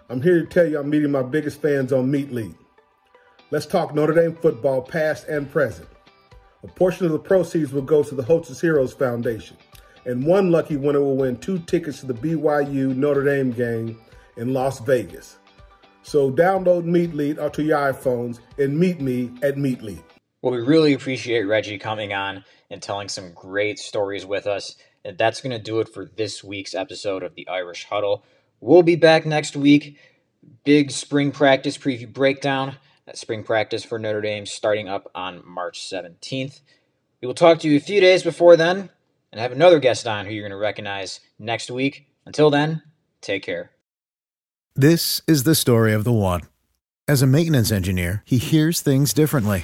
[0.09, 2.55] I'm here to tell you I'm meeting my biggest fans on Meetlete.
[3.51, 5.87] Let's talk Notre Dame football, past and present.
[6.63, 9.57] A portion of the proceeds will go to the Holtz's Heroes Foundation,
[10.05, 13.99] and one lucky winner will win two tickets to the BYU Notre Dame game
[14.37, 15.37] in Las Vegas.
[16.03, 20.03] So download Meetlete onto your iPhones and meet me at Meetlete.
[20.43, 24.75] Well, we really appreciate Reggie coming on and telling some great stories with us.
[25.05, 28.25] And that's going to do it for this week's episode of the Irish Huddle.
[28.59, 29.97] We'll be back next week.
[30.65, 32.75] Big spring practice preview breakdown.
[33.05, 36.59] That spring practice for Notre Dame starting up on March 17th.
[37.21, 38.89] We will talk to you a few days before then
[39.31, 42.07] and have another guest on who you're going to recognize next week.
[42.25, 42.81] Until then,
[43.21, 43.71] take care.
[44.75, 46.41] This is the story of the one.
[47.07, 49.63] As a maintenance engineer, he hears things differently